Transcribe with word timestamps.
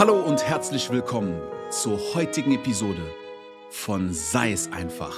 Hallo 0.00 0.18
und 0.18 0.42
herzlich 0.42 0.88
willkommen 0.88 1.38
zur 1.70 1.98
heutigen 2.14 2.52
Episode 2.52 3.02
von 3.68 4.14
Sei 4.14 4.50
es 4.50 4.72
einfach. 4.72 5.14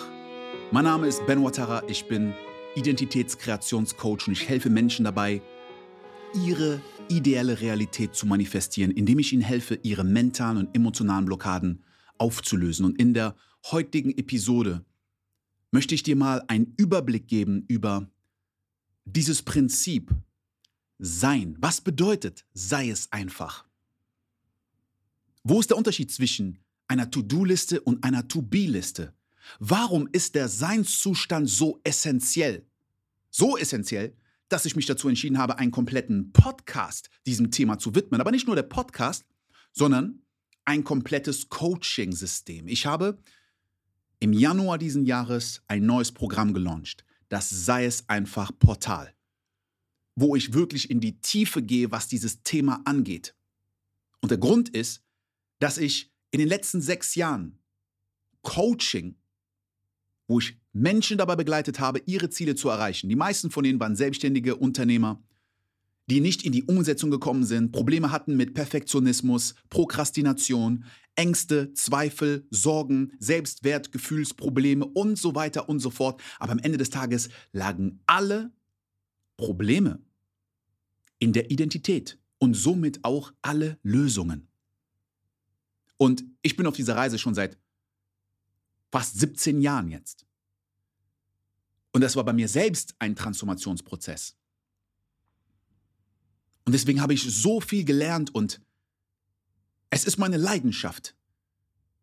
Mein 0.73 0.83
Name 0.83 1.07
ist 1.07 1.25
Ben 1.25 1.45
Watara, 1.45 1.85
ich 1.87 2.09
bin 2.09 2.35
Identitätskreationscoach 2.75 4.27
und 4.27 4.33
ich 4.33 4.49
helfe 4.49 4.71
Menschen 4.71 5.05
dabei, 5.05 5.41
ihre 6.35 6.83
ideelle 7.09 7.61
Realität 7.61 8.17
zu 8.17 8.27
manifestieren, 8.27 8.91
indem 8.91 9.21
ich 9.21 9.33
ihnen 9.33 9.43
helfe, 9.43 9.79
ihre 9.85 10.03
mentalen 10.03 10.59
und 10.59 10.75
emotionalen 10.75 11.27
Blockaden 11.27 11.85
aufzulösen. 12.19 12.85
Und 12.85 12.99
in 12.99 13.15
der 13.15 13.37
heutigen 13.71 14.11
Episode 14.11 14.85
möchte 15.71 15.95
ich 15.95 16.03
dir 16.03 16.17
mal 16.17 16.43
einen 16.49 16.75
Überblick 16.77 17.29
geben 17.29 17.67
über 17.69 18.11
dieses 19.05 19.43
Prinzip 19.45 20.13
Sein. 20.99 21.57
Was 21.61 21.81
bedeutet, 21.81 22.45
sei 22.53 22.91
es 22.91 23.13
einfach? 23.13 23.65
Wo 25.45 25.59
ist 25.59 25.71
der 25.71 25.77
Unterschied 25.77 26.13
zwischen 26.13 26.59
einer 26.87 27.11
To-Do-Liste 27.11 27.81
und 27.81 28.05
einer 28.05 28.29
To-Be-Liste? 28.29 29.13
Warum 29.59 30.09
ist 30.13 30.37
der 30.37 30.49
Seinszustand 30.49 31.49
so 31.51 31.81
essentiell? 31.83 32.65
So 33.31 33.57
essentiell, 33.57 34.15
dass 34.49 34.67
ich 34.67 34.77
mich 34.77 34.87
dazu 34.87 35.09
entschieden 35.09 35.39
habe, 35.39 35.59
einen 35.59 35.73
kompletten 35.73 36.33
Podcast 36.33 37.11
diesem 37.27 37.51
Thema 37.51 37.79
zu 37.79 37.95
widmen. 37.95 38.21
Aber 38.21 38.31
nicht 38.31 38.47
nur 38.47 38.55
der 38.55 38.63
Podcast, 38.63 39.25
sondern 39.73 40.23
ein 40.65 40.85
komplettes 40.85 41.49
Coaching-System. 41.49 42.69
Ich 42.69 42.87
habe 42.87 43.19
im 44.21 44.33
Januar 44.33 44.79
diesen 44.79 45.07
Jahres 45.07 45.63
ein 45.67 45.85
neues 45.85 46.13
Programm 46.13 46.53
gelauncht. 46.53 47.05
Das 47.29 47.51
sei 47.51 47.87
es 47.87 48.09
einfach 48.09 48.53
Portal, 48.61 49.13
wo 50.15 50.37
ich 50.37 50.53
wirklich 50.53 50.89
in 50.89 51.01
die 51.01 51.19
Tiefe 51.21 51.63
gehe, 51.63 51.91
was 51.91 52.07
dieses 52.07 52.45
Thema 52.45 52.83
angeht. 52.85 53.35
Und 54.21 54.31
der 54.31 54.39
Grund 54.39 54.69
ist, 54.69 55.03
dass 55.63 55.79
ich 55.79 56.13
in 56.33 56.41
den 56.41 56.49
letzten 56.49 56.81
sechs 56.81 57.15
Jahren 57.15 57.57
Coaching, 58.43 59.15
wo 60.27 60.41
ich 60.41 60.59
Menschen 60.73 61.19
dabei 61.19 61.37
begleitet 61.37 61.79
habe, 61.79 62.03
ihre 62.07 62.31
Ziele 62.31 62.57
zu 62.57 62.69
erreichen. 62.69 63.09
Die 63.09 63.15
meisten 63.15 63.53
von 63.53 63.65
ihnen 63.65 63.79
waren 63.79 63.95
selbstständige 63.95 64.57
Unternehmer, 64.57 65.23
die 66.11 66.21
nicht 66.21 66.45
in 66.45 66.51
die 66.51 66.65
Umsetzung 66.65 67.13
gekommen 67.13 67.45
sind, 67.45 67.71
Probleme 67.71 68.11
hatten 68.11 68.37
mit 68.37 68.55
Perfektionismus, 68.55 69.55
Prokrastination, 69.71 70.85
Ängste, 71.15 71.73
Zweifel, 71.75 72.45
Sorgen, 72.51 73.13
Selbstwert, 73.21 73.93
Gefühlsprobleme 73.93 74.85
und 74.85 75.17
so 75.17 75.37
weiter 75.37 75.69
und 75.69 75.79
so 75.79 75.91
fort. 75.91 76.21
Aber 76.41 76.53
am 76.53 76.59
Ende 76.59 76.79
des 76.79 76.91
Tages 76.91 77.29
lagen 77.53 78.01
alle 78.07 78.51
Probleme 79.37 80.01
in 81.21 81.33
der 81.33 81.53
Identität 81.53 82.19
und 82.39 82.55
somit 82.55 83.05
auch 83.05 83.33
alle 83.43 83.79
Lösungen. 83.85 84.49
Und 86.03 86.25
ich 86.43 86.57
bin 86.57 86.67
auf 86.67 86.75
dieser 86.75 86.97
Reise 86.97 87.17
schon 87.17 87.37
seit 87.37 87.57
fast 88.91 89.21
17 89.21 89.61
Jahren 89.61 89.89
jetzt. 89.89 90.27
Und 91.93 92.01
das 92.01 92.17
war 92.17 92.25
bei 92.25 92.33
mir 92.33 92.49
selbst 92.49 92.97
ein 92.99 93.15
Transformationsprozess. 93.15 94.37
Und 96.65 96.73
deswegen 96.73 97.01
habe 97.01 97.15
ich 97.15 97.23
so 97.23 97.61
viel 97.61 97.85
gelernt 97.85 98.35
und 98.35 98.61
es 99.91 100.05
ist 100.05 100.19
meine 100.19 100.39
Leidenschaft, 100.39 101.15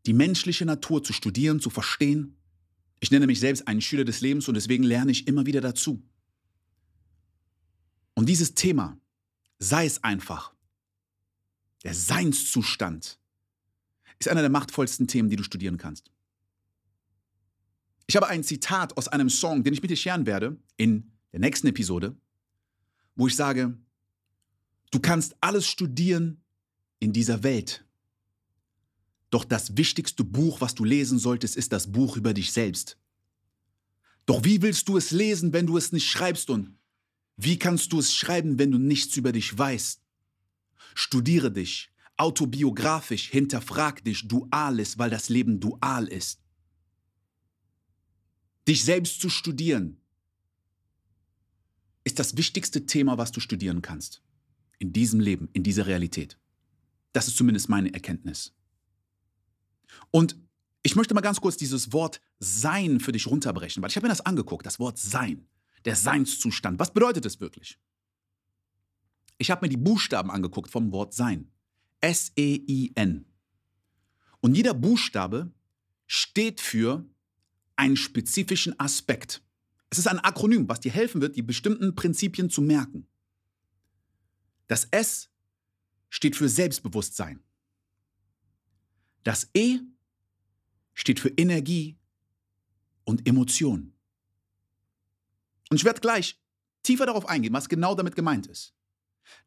die 0.06 0.13
menschliche 0.13 0.63
Natur 0.63 1.03
zu 1.03 1.11
studieren, 1.11 1.59
zu 1.59 1.69
verstehen. 1.69 2.38
Ich 3.02 3.11
nenne 3.11 3.28
mich 3.28 3.41
selbst 3.41 3.67
einen 3.67 3.81
Schüler 3.81 4.06
des 4.06 4.22
Lebens 4.22 4.47
und 4.47 4.53
deswegen 4.53 4.84
lerne 4.84 5.11
ich 5.11 5.28
immer 5.28 5.45
wieder 5.45 5.59
dazu. 5.59 6.02
Und 8.13 8.30
dieses 8.30 8.56
Thema, 8.56 8.97
sei 9.58 9.86
es 9.86 10.06
einfach, 10.06 10.53
der 11.84 11.94
Seinszustand, 11.94 13.19
ist 14.19 14.28
einer 14.28 14.41
der 14.41 14.50
machtvollsten 14.50 15.07
Themen, 15.07 15.30
die 15.30 15.35
du 15.35 15.44
studieren 15.44 15.78
kannst. 15.78 16.12
Ich 18.07 18.16
habe 18.16 18.28
ein 18.28 18.44
Zitat 18.44 18.97
aus 18.97 19.07
einem 19.07 19.30
Song, 19.30 19.63
den 19.63 19.74
ich 19.74 19.81
mit 19.81 19.91
dir 19.91 19.97
scheren 19.97 20.25
werde 20.25 20.57
in 20.78 21.12
der 21.31 21.40
nächsten 21.40 21.68
Episode, 21.68 22.18
wo 23.16 23.28
ich 23.28 23.35
sage, 23.35 23.78
du 24.91 25.00
kannst 25.00 25.35
alles 25.41 25.68
studieren 25.68 26.44
in 27.00 27.13
dieser 27.13 27.44
Welt. 27.44 27.85
Doch 29.29 29.46
das 29.46 29.78
wichtigste 29.78 30.24
Buch, 30.24 30.59
was 30.59 30.74
du 30.74 30.84
lesen 30.84 31.19
solltest, 31.19 31.56
ist 31.56 31.72
das 31.72 31.91
Buch 31.91 32.18
über 32.18 32.34
dich 32.34 32.52
selbst. 32.52 32.97
Doch 34.25 34.44
wie 34.44 34.62
willst 34.62 34.90
du 34.90 34.97
es 34.97 35.12
lesen, 35.12 35.53
wenn 35.53 35.68
du 35.68 35.78
es 35.78 35.91
nicht 35.91 36.09
schreibst 36.09 36.50
und 36.50 36.78
wie 37.38 37.58
kannst 37.58 37.94
du 37.94 38.00
es 38.00 38.13
schreiben, 38.13 38.59
wenn 38.59 38.72
du 38.72 38.79
nichts 38.79 39.16
über 39.16 39.31
dich 39.31 39.56
weißt? 39.58 40.02
Studiere 40.94 41.52
dich, 41.52 41.91
autobiografisch, 42.19 43.30
hinterfrag 43.30 44.03
dich, 44.03 44.28
dual 44.28 44.80
ist, 44.80 44.97
weil 44.97 45.09
das 45.09 45.30
Leben 45.30 45.59
dual 45.59 46.07
ist. 46.07 46.41
Dich 48.68 48.84
selbst 48.84 49.22
zu 49.22 49.30
studieren 49.30 50.02
ist 52.03 52.19
das 52.19 52.35
wichtigste 52.38 52.85
Thema, 52.85 53.18
was 53.18 53.31
du 53.31 53.40
studieren 53.40 53.81
kannst. 53.81 54.22
In 54.79 54.94
diesem 54.94 55.19
Leben, 55.19 55.50
in 55.53 55.63
dieser 55.63 55.88
Realität. 55.88 56.38
Das 57.13 57.28
ist 57.28 57.38
zumindest 57.38 57.69
meine 57.69 57.94
Erkenntnis. 57.94 58.53
Und 60.12 60.38
ich 60.84 60.96
möchte 60.96 61.13
mal 61.13 61.22
ganz 61.22 61.41
kurz 61.41 61.58
dieses 61.58 61.94
Wort 61.94 62.22
Sein 62.40 63.00
für 63.00 63.12
dich 63.12 63.28
runterbrechen, 63.28 63.81
weil 63.81 63.90
ich 63.90 63.96
habe 63.96 64.06
mir 64.06 64.12
das 64.12 64.25
angeguckt, 64.25 64.66
das 64.66 64.79
Wort 64.79 64.97
Sein, 64.97 65.47
der 65.85 65.96
Seinszustand. 65.96 66.79
Was 66.79 66.94
bedeutet 66.94 67.25
es 67.25 67.40
wirklich? 67.40 67.79
Ich 69.38 69.52
habe 69.52 69.66
mir 69.66 69.69
die 69.69 69.78
Buchstaben 69.78 70.31
angeguckt 70.31 70.69
vom 70.69 70.91
Wort 70.91 71.13
Sein. 71.13 71.52
S-E-I-N. 72.01 73.25
Und 74.41 74.55
jeder 74.55 74.73
Buchstabe 74.73 75.51
steht 76.07 76.61
für 76.61 77.05
einen 77.75 77.97
spezifischen 77.97 78.79
Aspekt. 78.79 79.43
Es 79.89 79.97
ist 79.97 80.07
ein 80.07 80.19
Akronym, 80.19 80.67
was 80.67 80.79
dir 80.79 80.91
helfen 80.91 81.21
wird, 81.21 81.35
die 81.35 81.41
bestimmten 81.41 81.95
Prinzipien 81.95 82.49
zu 82.49 82.61
merken. 82.61 83.07
Das 84.67 84.85
S 84.91 85.29
steht 86.09 86.35
für 86.35 86.49
Selbstbewusstsein. 86.49 87.43
Das 89.23 89.49
E 89.55 89.79
steht 90.93 91.19
für 91.19 91.29
Energie 91.29 91.97
und 93.03 93.27
Emotion. 93.27 93.93
Und 95.69 95.77
ich 95.77 95.85
werde 95.85 96.01
gleich 96.01 96.39
tiefer 96.83 97.05
darauf 97.05 97.27
eingehen, 97.27 97.53
was 97.53 97.69
genau 97.69 97.95
damit 97.95 98.16
gemeint 98.16 98.47
ist. 98.47 98.73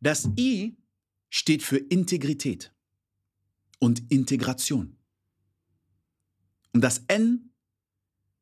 Das 0.01 0.29
I 0.39 0.77
steht 1.33 1.63
für 1.63 1.79
Integrität 1.79 2.75
und 3.79 4.13
Integration. 4.13 4.99
Und 6.75 6.83
das 6.83 6.99
N 7.09 7.55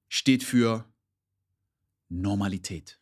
steht 0.09 0.43
für 0.43 0.93
Normalität 2.09 2.99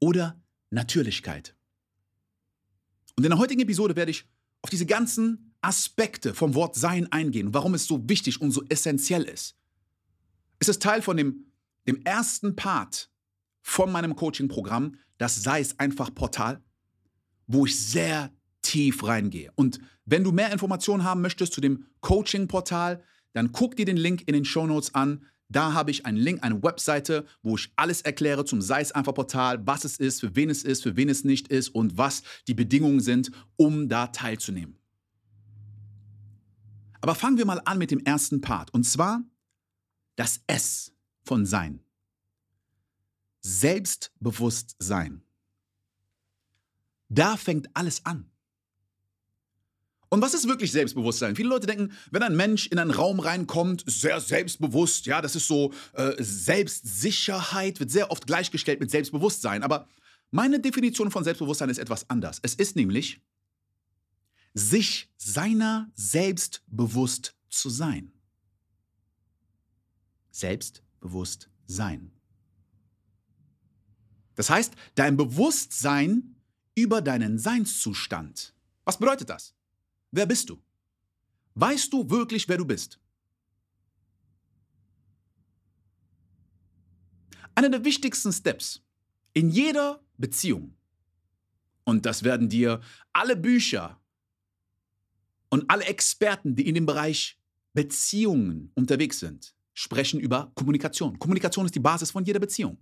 oder 0.00 0.42
Natürlichkeit. 0.70 1.54
Und 3.14 3.24
in 3.24 3.30
der 3.30 3.38
heutigen 3.38 3.60
Episode 3.60 3.94
werde 3.94 4.10
ich 4.10 4.26
auf 4.62 4.70
diese 4.70 4.86
ganzen 4.86 5.54
Aspekte 5.60 6.32
vom 6.32 6.54
Wort 6.54 6.74
Sein 6.74 7.12
eingehen 7.12 7.52
warum 7.52 7.74
es 7.74 7.86
so 7.86 8.08
wichtig 8.08 8.40
und 8.40 8.52
so 8.52 8.64
essentiell 8.70 9.24
ist. 9.24 9.54
Es 10.60 10.68
ist 10.70 10.80
Teil 10.80 11.02
von 11.02 11.18
dem, 11.18 11.52
dem 11.86 12.00
ersten 12.04 12.56
Part 12.56 13.10
von 13.60 13.92
meinem 13.92 14.16
Coaching-Programm, 14.16 14.96
das 15.18 15.42
Sei 15.42 15.60
es 15.60 15.78
einfach 15.78 16.14
Portal, 16.14 16.64
wo 17.46 17.66
ich 17.66 17.78
sehr 17.78 18.32
tief 18.72 19.04
reingehe. 19.04 19.52
Und 19.54 19.80
wenn 20.06 20.24
du 20.24 20.32
mehr 20.32 20.50
Informationen 20.50 21.04
haben 21.04 21.20
möchtest 21.20 21.52
zu 21.52 21.60
dem 21.60 21.84
Coaching-Portal, 22.00 23.04
dann 23.34 23.52
guck 23.52 23.76
dir 23.76 23.84
den 23.84 23.98
Link 23.98 24.22
in 24.26 24.32
den 24.32 24.46
Show 24.46 24.66
Notes 24.66 24.94
an. 24.94 25.26
Da 25.50 25.74
habe 25.74 25.90
ich 25.90 26.06
einen 26.06 26.16
Link, 26.16 26.42
eine 26.42 26.62
Webseite, 26.62 27.26
wo 27.42 27.56
ich 27.56 27.70
alles 27.76 28.00
erkläre 28.00 28.46
zum 28.46 28.62
Sei 28.62 28.80
es 28.80 28.92
einfach 28.92 29.12
Portal, 29.12 29.66
was 29.66 29.84
es 29.84 29.98
ist, 29.98 30.20
für 30.20 30.34
wen 30.36 30.48
es 30.48 30.62
ist, 30.64 30.82
für 30.82 30.96
wen 30.96 31.10
es 31.10 31.22
nicht 31.22 31.48
ist 31.48 31.68
und 31.68 31.98
was 31.98 32.22
die 32.48 32.54
Bedingungen 32.54 33.00
sind, 33.00 33.30
um 33.56 33.90
da 33.90 34.06
teilzunehmen. 34.06 34.78
Aber 37.02 37.14
fangen 37.14 37.36
wir 37.36 37.44
mal 37.44 37.60
an 37.66 37.76
mit 37.76 37.90
dem 37.90 38.00
ersten 38.00 38.40
Part 38.40 38.72
und 38.72 38.84
zwar 38.84 39.22
das 40.16 40.40
S 40.46 40.94
von 41.24 41.44
Sein. 41.44 41.80
Selbstbewusstsein. 43.42 45.22
Da 47.10 47.36
fängt 47.36 47.68
alles 47.76 48.06
an. 48.06 48.31
Und 50.12 50.20
was 50.20 50.34
ist 50.34 50.46
wirklich 50.46 50.70
Selbstbewusstsein? 50.72 51.36
Viele 51.36 51.48
Leute 51.48 51.66
denken, 51.66 51.90
wenn 52.10 52.22
ein 52.22 52.36
Mensch 52.36 52.66
in 52.66 52.78
einen 52.78 52.90
Raum 52.90 53.18
reinkommt, 53.18 53.82
sehr 53.86 54.20
selbstbewusst, 54.20 55.06
ja, 55.06 55.22
das 55.22 55.36
ist 55.36 55.48
so 55.48 55.72
äh, 55.94 56.12
Selbstsicherheit, 56.18 57.80
wird 57.80 57.90
sehr 57.90 58.10
oft 58.10 58.26
gleichgestellt 58.26 58.78
mit 58.78 58.90
Selbstbewusstsein. 58.90 59.62
Aber 59.62 59.88
meine 60.30 60.60
Definition 60.60 61.10
von 61.10 61.24
Selbstbewusstsein 61.24 61.70
ist 61.70 61.78
etwas 61.78 62.10
anders. 62.10 62.40
Es 62.42 62.54
ist 62.54 62.76
nämlich, 62.76 63.22
sich 64.52 65.08
seiner 65.16 65.90
selbst 65.94 66.62
bewusst 66.66 67.34
zu 67.48 67.70
sein. 67.70 68.12
Selbstbewusst 70.30 71.48
sein. 71.64 72.12
Das 74.34 74.50
heißt, 74.50 74.74
dein 74.94 75.16
Bewusstsein 75.16 76.36
über 76.74 77.00
deinen 77.00 77.38
Seinszustand. 77.38 78.52
Was 78.84 78.98
bedeutet 78.98 79.30
das? 79.30 79.54
Wer 80.12 80.26
bist 80.26 80.48
du? 80.48 80.62
Weißt 81.54 81.92
du 81.92 82.08
wirklich, 82.08 82.48
wer 82.48 82.58
du 82.58 82.64
bist? 82.64 83.00
Einer 87.54 87.68
der 87.68 87.84
wichtigsten 87.84 88.32
Steps 88.32 88.82
in 89.34 89.50
jeder 89.50 90.02
Beziehung, 90.16 90.76
und 91.84 92.06
das 92.06 92.22
werden 92.22 92.48
dir 92.48 92.80
alle 93.12 93.36
Bücher 93.36 94.00
und 95.50 95.68
alle 95.68 95.84
Experten, 95.84 96.54
die 96.54 96.68
in 96.68 96.74
dem 96.74 96.86
Bereich 96.86 97.38
Beziehungen 97.74 98.70
unterwegs 98.74 99.18
sind, 99.18 99.54
sprechen 99.74 100.20
über 100.20 100.52
Kommunikation. 100.54 101.18
Kommunikation 101.18 101.66
ist 101.66 101.74
die 101.74 101.80
Basis 101.80 102.10
von 102.10 102.24
jeder 102.24 102.40
Beziehung. 102.40 102.78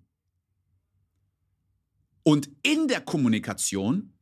Und 2.23 2.51
in 2.63 2.89
der 2.89 3.01
Kommunikation 3.01 4.13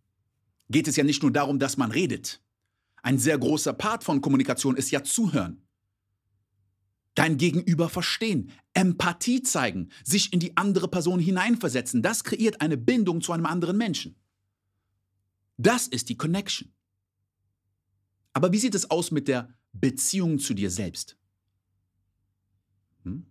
geht 0.71 0.87
es 0.87 0.97
ja 0.97 1.05
nicht 1.05 1.23
nur 1.23 1.33
darum, 1.33 1.59
dass 1.59 1.77
man 1.77 1.91
redet. 1.91 2.41
Ein 3.03 3.19
sehr 3.19 3.39
großer 3.39 3.73
Part 3.73 4.05
von 4.05 4.21
Kommunikation 4.21 4.77
ist 4.77 4.91
ja 4.91 5.03
zuhören. 5.03 5.63
Dein 7.15 7.37
Gegenüber 7.37 7.89
verstehen, 7.89 8.53
Empathie 8.75 9.43
zeigen, 9.43 9.91
sich 10.05 10.33
in 10.33 10.39
die 10.39 10.57
andere 10.57 10.89
Person 10.89 11.19
hineinversetzen. 11.19 12.03
Das 12.03 12.23
kreiert 12.23 12.61
eine 12.61 12.77
Bindung 12.77 13.21
zu 13.21 13.33
einem 13.33 13.47
anderen 13.47 13.77
Menschen. 13.77 14.15
Das 15.57 15.89
ist 15.89 16.09
die 16.09 16.17
Connection. 16.17 16.73
Aber 18.33 18.53
wie 18.53 18.59
sieht 18.59 18.77
es 18.77 18.89
aus 18.89 19.11
mit 19.11 19.27
der 19.27 19.53
Beziehung 19.73 20.39
zu 20.39 20.55
dir 20.55 20.71
selbst? 20.71 21.17
Hm? 23.03 23.27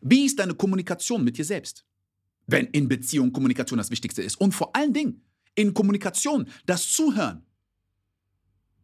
Wie 0.00 0.24
ist 0.24 0.38
deine 0.38 0.54
Kommunikation 0.54 1.22
mit 1.22 1.36
dir 1.36 1.44
selbst? 1.44 1.84
Wenn 2.46 2.66
in 2.68 2.88
Beziehung 2.88 3.32
Kommunikation 3.32 3.76
das 3.76 3.90
Wichtigste 3.90 4.22
ist. 4.22 4.40
Und 4.40 4.52
vor 4.52 4.74
allen 4.74 4.94
Dingen 4.94 5.22
in 5.54 5.74
Kommunikation 5.74 6.48
das 6.64 6.90
Zuhören. 6.90 7.44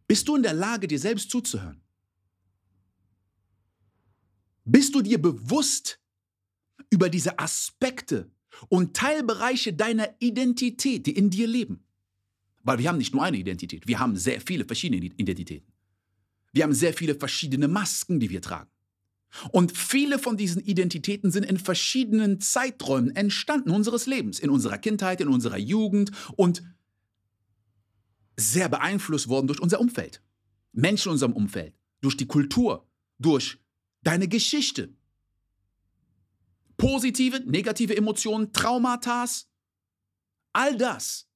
Bist 0.09 0.27
du 0.27 0.37
in 0.37 0.43
der 0.43 0.55
Lage, 0.55 0.89
dir 0.89 0.99
selbst 0.99 1.31
zuzuhören? 1.31 1.81
Bist 4.65 4.95
du 4.95 5.03
dir 5.03 5.21
bewusst 5.21 6.01
über 6.91 7.09
diese 7.11 7.39
Aspekte 7.39 8.31
und 8.69 8.97
Teilbereiche 8.97 9.75
deiner 9.75 10.09
Identität, 10.19 11.07
die 11.07 11.13
in 11.13 11.31
dir 11.31 11.47
leben? 11.47 11.85
Weil 12.65 12.79
wir 12.79 12.89
haben 12.89 12.99
nicht 12.99 13.15
nur 13.15 13.23
eine 13.23 13.37
Identität, 13.37 13.87
wir 13.87 13.99
haben 13.99 14.17
sehr 14.17 14.41
viele 14.41 14.65
verschiedene 14.65 15.05
Identitäten. 15.05 15.73
Wir 16.53 16.65
haben 16.65 16.75
sehr 16.75 16.95
viele 16.95 17.15
verschiedene 17.15 17.69
Masken, 17.69 18.19
die 18.19 18.31
wir 18.31 18.41
tragen. 18.43 18.71
Und 19.53 19.77
viele 19.77 20.19
von 20.19 20.39
diesen 20.39 20.63
Identitäten 20.63 21.31
sind 21.31 21.45
in 21.45 21.59
verschiedenen 21.59 22.41
Zeiträumen 22.41 23.15
entstanden 23.15 23.71
unseres 23.71 24.07
Lebens, 24.07 24.39
in 24.39 24.49
unserer 24.49 24.79
Kindheit, 24.79 25.21
in 25.21 25.29
unserer 25.29 25.59
Jugend 25.59 26.11
und 26.37 26.63
sehr 28.39 28.69
beeinflusst 28.69 29.29
worden 29.29 29.49
durch 29.49 29.61
unser 29.61 29.81
Umfeld. 29.81 30.23
Menschen 30.73 31.09
in 31.09 31.13
unserem 31.13 31.33
Umfeld, 31.33 31.77
durch 32.01 32.17
die 32.17 32.27
Kultur, 32.27 32.89
durch 33.19 33.59
deine 34.03 34.29
Geschichte. 34.29 34.95
Positive, 36.77 37.41
negative 37.41 37.97
Emotionen, 37.97 38.53
Traumata, 38.53 39.27
all 40.53 40.77
das 40.77 41.29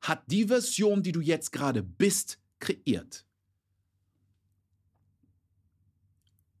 hat 0.00 0.30
die 0.30 0.46
Version, 0.46 1.02
die 1.02 1.12
du 1.12 1.20
jetzt 1.20 1.50
gerade 1.50 1.82
bist, 1.82 2.38
kreiert. 2.60 3.26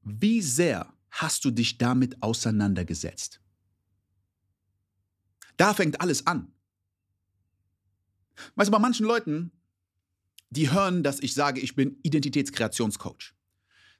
Wie 0.02 0.42
sehr 0.42 0.92
hast 1.10 1.44
du 1.44 1.50
dich 1.52 1.78
damit 1.78 2.20
auseinandergesetzt? 2.22 3.40
Da 5.56 5.74
fängt 5.74 6.00
alles 6.00 6.26
an. 6.26 6.52
Weißt 8.54 8.68
du, 8.68 8.72
bei 8.72 8.78
manchen 8.78 9.06
Leuten, 9.06 9.52
die 10.50 10.70
hören, 10.70 11.02
dass 11.02 11.20
ich 11.20 11.34
sage, 11.34 11.60
ich 11.60 11.74
bin 11.74 11.98
Identitätskreationscoach. 12.02 13.32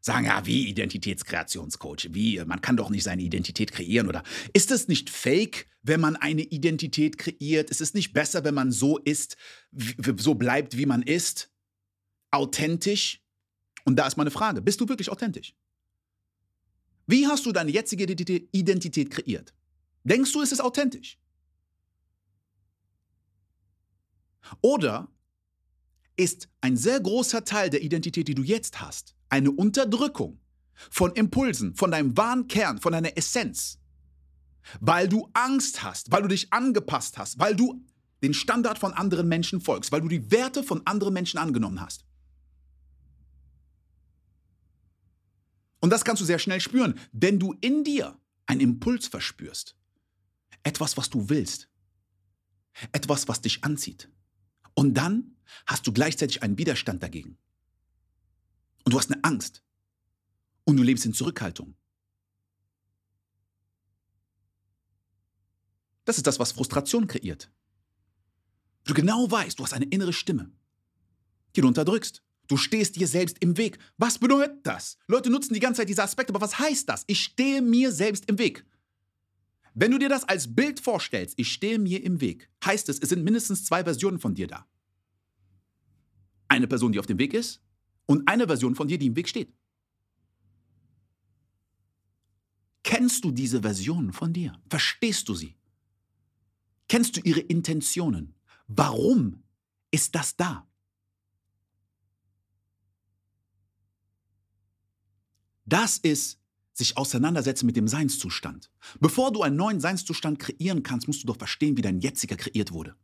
Sagen, 0.01 0.27
ja, 0.27 0.45
wie 0.45 0.69
Identitätskreationscoach? 0.69 2.09
Wie? 2.11 2.45
Man 2.45 2.61
kann 2.61 2.77
doch 2.77 2.91
nicht 2.91 3.05
seine 3.05 3.23
Identität 3.23 3.71
kreieren, 3.73 4.09
oder? 4.09 4.25
Ist 4.53 4.73
es 4.73 4.89
nicht 4.89 5.11
fake, 5.11 5.69
wenn 5.83 6.01
man 6.01 6.17
eine 6.17 6.43
Identität 6.43 7.19
kreiert? 7.19 7.71
Ist 7.71 7.81
es 7.81 7.95
nicht 7.95 8.13
besser, 8.13 8.43
wenn 8.43 8.55
man 8.55 8.73
so 8.73 8.99
ist, 8.99 9.37
so 10.17 10.35
bleibt, 10.35 10.77
wie 10.77 10.87
man 10.87 11.03
ist? 11.03 11.51
Authentisch? 12.33 13.23
Und 13.85 13.97
da 13.97 14.07
ist 14.07 14.17
meine 14.17 14.33
Frage: 14.33 14.61
Bist 14.61 14.81
du 14.81 14.89
wirklich 14.89 15.09
authentisch? 15.09 15.55
Wie 17.07 17.27
hast 17.27 17.47
du 17.47 17.53
deine 17.53 17.71
jetzige 17.71 18.05
Identität 18.05 19.11
kreiert? 19.11 19.55
Denkst 20.05 20.33
du, 20.33 20.43
es 20.43 20.51
ist 20.51 20.61
authentisch? 20.61 21.19
Oder 24.61 25.09
ist 26.17 26.49
ein 26.61 26.77
sehr 26.77 27.01
großer 27.01 27.45
Teil 27.45 27.71
der 27.71 27.83
Identität, 27.83 28.29
die 28.29 28.35
du 28.35 28.43
jetzt 28.43 28.81
hast, 28.81 29.15
eine 29.29 29.51
Unterdrückung 29.51 30.39
von 30.91 31.13
Impulsen, 31.13 31.75
von 31.75 31.91
deinem 31.91 32.17
wahren 32.17 32.49
Kern, 32.49 32.81
von 32.81 32.93
deiner 32.93 33.17
Essenz, 33.17 33.79
weil 34.81 35.09
du 35.09 35.29
Angst 35.33 35.83
hast, 35.83 36.13
weil 36.13 36.23
du 36.23 36.29
dich 36.29 36.53
angepasst 36.53 37.19
hast, 37.19 37.39
weil 37.39 37.57
du 37.57 37.85
den 38.23 38.35
Standard 38.35 38.79
von 38.79 38.93
anderen 38.93 39.29
Menschen 39.29 39.61
folgst, 39.61 39.91
weil 39.91 40.01
du 40.01 40.09
die 40.09 40.31
Werte 40.31 40.63
von 40.63 40.87
anderen 40.87 41.13
Menschen 41.13 41.39
angenommen 41.39 41.81
hast. 41.81 42.05
Und 45.81 45.91
das 45.91 46.05
kannst 46.05 46.23
du 46.23 46.27
sehr 46.27 46.39
schnell 46.39 46.61
spüren, 46.61 46.99
wenn 47.13 47.41
du 47.41 47.55
in 47.61 47.83
dir 47.83 48.17
einen 48.47 48.61
Impuls 48.61 49.09
verspürst. 49.09 49.77
Etwas, 50.63 50.97
was 50.97 51.11
du 51.11 51.29
willst. 51.29 51.69
Etwas, 52.93 53.27
was 53.27 53.41
dich 53.41 53.65
anzieht. 53.65 54.09
Und 54.75 54.95
dann 54.95 55.37
hast 55.67 55.87
du 55.87 55.93
gleichzeitig 55.93 56.43
einen 56.43 56.59
Widerstand 56.59 57.03
dagegen. 57.03 57.37
Und 58.85 58.95
du 58.95 58.99
hast 58.99 59.13
eine 59.13 59.23
Angst. 59.25 59.63
Und 60.65 60.77
du 60.77 60.83
lebst 60.83 61.05
in 61.05 61.15
Zurückhaltung. 61.15 61.75
Das 66.05 66.17
ist 66.17 66.27
das, 66.27 66.39
was 66.39 66.53
Frustration 66.53 67.07
kreiert. 67.07 67.51
Du 68.85 68.95
genau 68.95 69.31
weißt, 69.31 69.59
du 69.59 69.65
hast 69.65 69.73
eine 69.73 69.85
innere 69.87 70.13
Stimme, 70.13 70.51
die 71.55 71.61
du 71.61 71.69
unterdrückst. 71.69 72.23
Du 72.49 72.57
stehst 72.57 72.97
dir 72.97 73.07
selbst 73.07 73.39
im 73.39 73.57
Weg. 73.57 73.79
Was 73.97 74.19
bedeutet 74.19 74.67
das? 74.67 74.99
Leute 75.07 75.31
nutzen 75.31 75.55
die 75.55 75.61
ganze 75.61 75.81
Zeit 75.81 75.89
diese 75.89 76.03
Aspekte, 76.03 76.33
aber 76.33 76.41
was 76.41 76.59
heißt 76.59 76.89
das? 76.89 77.05
Ich 77.07 77.23
stehe 77.23 77.63
mir 77.63 77.93
selbst 77.93 78.29
im 78.29 78.39
Weg. 78.39 78.67
Wenn 79.75 79.91
du 79.91 79.99
dir 79.99 80.09
das 80.09 80.25
als 80.25 80.55
Bild 80.55 80.81
vorstellst, 80.81 81.39
ich 81.39 81.53
stehe 81.53 81.79
mir 81.79 82.03
im 82.03 82.21
Weg, 82.21 82.51
heißt 82.65 82.89
es, 82.89 82.99
es 82.99 83.09
sind 83.09 83.25
mindestens 83.25 83.65
zwei 83.65 83.85
Versionen 83.85 84.19
von 84.19 84.35
dir 84.35 84.47
da. 84.47 84.67
Eine 86.49 86.67
Person, 86.67 86.93
die 86.93 86.99
auf 86.99 87.07
dem 87.07 87.19
Weg 87.19 87.33
ist 87.33 87.63
und 88.07 88.29
eine 88.29 88.47
Version 88.47 88.75
von 88.75 88.89
dir, 88.89 88.99
die 88.99 89.07
im 89.07 89.17
Weg 89.17 89.29
steht. 89.29 89.55
Kennst 92.83 93.25
du 93.25 93.31
diese 93.31 93.63
Version 93.63 94.13
von 94.13 94.33
dir? 94.33 94.61
Verstehst 94.69 95.29
du 95.29 95.35
sie? 95.35 95.57
Kennst 96.89 97.17
du 97.17 97.21
ihre 97.21 97.41
Intentionen? 97.41 98.35
Warum 98.67 99.43
ist 99.91 100.15
das 100.15 100.37
da? 100.37 100.69
Das 105.65 105.97
ist 105.97 106.42
sich 106.73 106.97
auseinandersetzen 106.97 107.67
mit 107.67 107.77
dem 107.77 107.89
Seinszustand. 107.89 108.71
Bevor 109.01 109.33
du 109.33 109.43
einen 109.43 109.57
neuen 109.57 109.81
Seinszustand 109.81 110.39
kreieren 110.39 110.83
kannst, 110.83 111.07
musst 111.07 111.23
du 111.23 111.27
doch 111.27 111.37
verstehen, 111.37 111.77
wie 111.77 111.83
dein 111.83 112.01
jetziger 112.01 112.37
kreiert 112.37 112.73
wurde. 112.73 112.97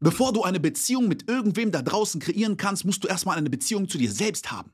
Bevor 0.00 0.32
du 0.32 0.42
eine 0.42 0.60
Beziehung 0.60 1.08
mit 1.08 1.28
irgendwem 1.28 1.70
da 1.70 1.82
draußen 1.82 2.20
kreieren 2.20 2.56
kannst, 2.56 2.84
musst 2.84 3.04
du 3.04 3.08
erstmal 3.08 3.38
eine 3.38 3.50
Beziehung 3.50 3.88
zu 3.88 3.98
dir 3.98 4.10
selbst 4.10 4.50
haben. 4.50 4.72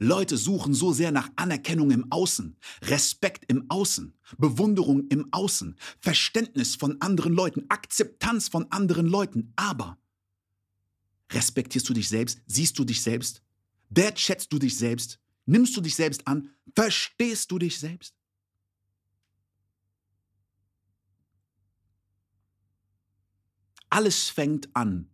Leute 0.00 0.36
suchen 0.36 0.74
so 0.74 0.92
sehr 0.92 1.12
nach 1.12 1.30
Anerkennung 1.36 1.92
im 1.92 2.10
Außen, 2.10 2.56
Respekt 2.82 3.44
im 3.46 3.70
Außen, 3.70 4.12
Bewunderung 4.38 5.06
im 5.08 5.32
Außen, 5.32 5.76
Verständnis 6.00 6.74
von 6.74 7.00
anderen 7.00 7.32
Leuten, 7.32 7.64
Akzeptanz 7.68 8.48
von 8.48 8.70
anderen 8.70 9.06
Leuten, 9.06 9.52
aber 9.54 9.98
Respektierst 11.34 11.88
du 11.88 11.94
dich 11.94 12.08
selbst? 12.08 12.40
Siehst 12.46 12.78
du 12.78 12.84
dich 12.84 13.02
selbst? 13.02 13.42
Wertschätzt 13.96 14.52
du 14.52 14.58
dich 14.58 14.76
selbst? 14.76 15.20
Nimmst 15.46 15.76
du 15.76 15.80
dich 15.80 15.94
selbst 15.94 16.26
an? 16.26 16.50
Verstehst 16.74 17.50
du 17.50 17.58
dich 17.58 17.78
selbst? 17.78 18.14
Alles 23.90 24.28
fängt 24.28 24.74
an 24.74 25.08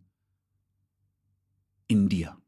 in 1.87 2.09
dir. 2.09 2.41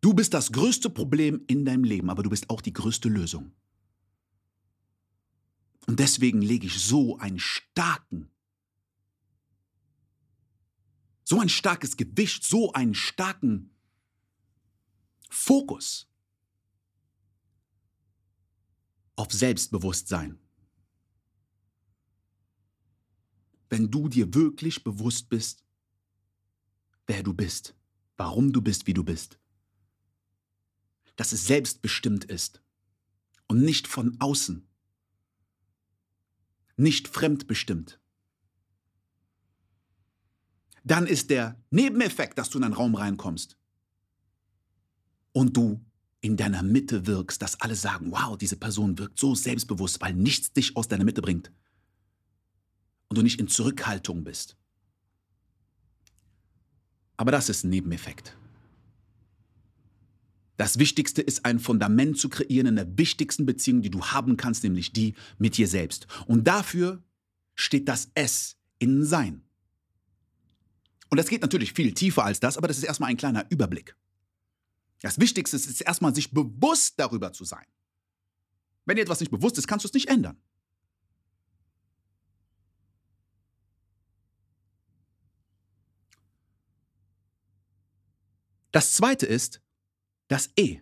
Du 0.00 0.14
bist 0.14 0.32
das 0.32 0.52
größte 0.52 0.88
Problem 0.88 1.42
in 1.46 1.64
deinem 1.64 1.84
Leben, 1.84 2.08
aber 2.08 2.22
du 2.22 2.30
bist 2.30 2.48
auch 2.48 2.60
die 2.60 2.72
größte 2.72 3.08
Lösung. 3.08 3.52
Und 5.86 5.98
deswegen 5.98 6.40
lege 6.40 6.66
ich 6.66 6.78
so 6.80 7.18
einen 7.18 7.38
starken, 7.38 8.30
so 11.30 11.40
ein 11.40 11.48
starkes 11.48 11.96
Gewicht, 11.96 12.44
so 12.44 12.72
einen 12.72 12.94
starken 12.94 13.70
Fokus 15.30 16.06
auf 19.16 19.32
Selbstbewusstsein. 19.32 20.38
wenn 23.70 23.90
du 23.90 24.08
dir 24.08 24.34
wirklich 24.34 24.84
bewusst 24.84 25.28
bist, 25.28 25.64
wer 27.06 27.22
du 27.22 27.32
bist, 27.32 27.74
warum 28.16 28.52
du 28.52 28.60
bist, 28.60 28.86
wie 28.86 28.94
du 28.94 29.04
bist. 29.04 29.38
Dass 31.16 31.32
es 31.32 31.46
selbstbestimmt 31.46 32.24
ist 32.24 32.62
und 33.46 33.62
nicht 33.62 33.86
von 33.86 34.20
außen, 34.20 34.66
nicht 36.76 37.08
fremdbestimmt. 37.08 37.99
Dann 40.90 41.06
ist 41.06 41.30
der 41.30 41.56
Nebeneffekt, 41.70 42.36
dass 42.36 42.50
du 42.50 42.58
in 42.58 42.64
einen 42.64 42.74
Raum 42.74 42.96
reinkommst 42.96 43.56
und 45.30 45.56
du 45.56 45.80
in 46.20 46.36
deiner 46.36 46.64
Mitte 46.64 47.06
wirkst, 47.06 47.40
dass 47.40 47.60
alle 47.60 47.76
sagen, 47.76 48.10
wow, 48.10 48.36
diese 48.36 48.56
Person 48.56 48.98
wirkt 48.98 49.16
so 49.16 49.36
selbstbewusst, 49.36 50.00
weil 50.00 50.14
nichts 50.14 50.52
dich 50.52 50.76
aus 50.76 50.88
deiner 50.88 51.04
Mitte 51.04 51.22
bringt 51.22 51.52
und 53.06 53.16
du 53.16 53.22
nicht 53.22 53.38
in 53.38 53.46
Zurückhaltung 53.46 54.24
bist. 54.24 54.56
Aber 57.16 57.30
das 57.30 57.48
ist 57.48 57.62
ein 57.62 57.70
Nebeneffekt. 57.70 58.36
Das 60.56 60.80
Wichtigste 60.80 61.22
ist 61.22 61.44
ein 61.44 61.60
Fundament 61.60 62.18
zu 62.18 62.28
kreieren 62.28 62.66
in 62.66 62.74
der 62.74 62.98
wichtigsten 62.98 63.46
Beziehung, 63.46 63.82
die 63.82 63.92
du 63.92 64.06
haben 64.06 64.36
kannst, 64.36 64.64
nämlich 64.64 64.92
die 64.92 65.14
mit 65.38 65.56
dir 65.56 65.68
selbst. 65.68 66.08
Und 66.26 66.48
dafür 66.48 67.00
steht 67.54 67.88
das 67.88 68.10
S 68.14 68.56
in 68.80 69.04
Sein. 69.04 69.44
Und 71.10 71.16
das 71.18 71.28
geht 71.28 71.42
natürlich 71.42 71.72
viel 71.72 71.92
tiefer 71.92 72.24
als 72.24 72.40
das, 72.40 72.56
aber 72.56 72.68
das 72.68 72.78
ist 72.78 72.84
erstmal 72.84 73.10
ein 73.10 73.16
kleiner 73.16 73.44
Überblick. 73.50 73.96
Das 75.02 75.18
Wichtigste 75.18 75.56
ist 75.56 75.80
erstmal, 75.80 76.14
sich 76.14 76.30
bewusst 76.30 76.94
darüber 76.98 77.32
zu 77.32 77.44
sein. 77.44 77.66
Wenn 78.84 78.96
dir 78.96 79.02
etwas 79.02 79.20
nicht 79.20 79.30
bewusst 79.30 79.58
ist, 79.58 79.66
kannst 79.66 79.84
du 79.84 79.88
es 79.88 79.94
nicht 79.94 80.08
ändern. 80.08 80.40
Das 88.72 88.94
zweite 88.94 89.26
ist 89.26 89.60
das 90.28 90.50
E. 90.56 90.80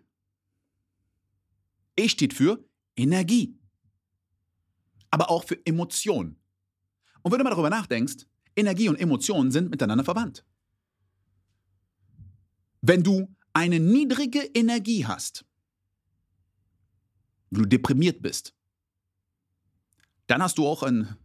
E 1.97 2.09
steht 2.09 2.35
für 2.35 2.63
Energie, 2.97 3.59
aber 5.11 5.31
auch 5.31 5.45
für 5.45 5.65
Emotion. 5.65 6.37
Und 7.23 7.33
wenn 7.33 7.39
du 7.39 7.45
mal 7.45 7.51
darüber 7.51 7.71
nachdenkst, 7.71 8.27
Energie 8.59 8.89
und 8.89 8.97
Emotionen 8.97 9.51
sind 9.51 9.71
miteinander 9.71 10.05
verwandt. 10.05 10.45
Wenn 12.81 13.03
du 13.03 13.35
eine 13.53 13.81
niedrige 13.81 14.41
Energie 14.41 15.07
hast, 15.07 15.45
wenn 17.51 17.63
du 17.63 17.69
deprimiert 17.69 18.23
bist, 18.23 18.55
dann 20.27 20.43
hast 20.43 20.59
du 20.59 20.67
auch 20.67 20.83
ein 20.83 21.17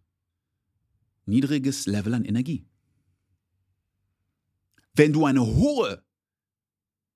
niedriges 1.26 1.86
Level 1.86 2.14
an 2.14 2.26
Energie. 2.26 2.66
Wenn 4.94 5.12
du 5.12 5.26
eine 5.26 5.46
hohe 5.46 6.06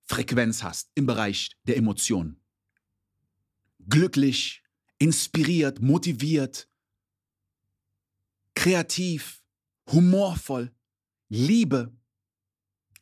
Frequenz 0.06 0.64
hast 0.64 0.92
im 0.96 1.06
Bereich 1.06 1.52
der 1.64 1.78
Emotionen, 1.78 2.42
glücklich, 3.88 4.64
inspiriert, 4.98 5.82
motiviert, 5.82 6.70
kreativ, 8.56 9.44
humorvoll, 9.92 10.72
Liebe, 11.30 11.94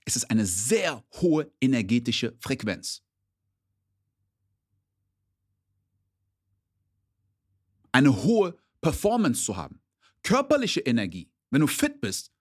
ist 0.06 0.16
es 0.16 0.30
eine 0.30 0.46
sehr 0.46 1.04
hohe 1.22 1.52
energetische 1.60 2.36
Frequenz. 2.40 3.04
Eine 7.92 8.24
hohe 8.24 8.58
Performance 8.82 9.44
zu 9.44 9.56
haben, 9.56 9.82
körperliche 10.22 10.82
Energie. 10.82 11.32
Wenn 11.50 11.62
du 11.62 11.68
fit 11.68 12.02
bist, 12.02 12.32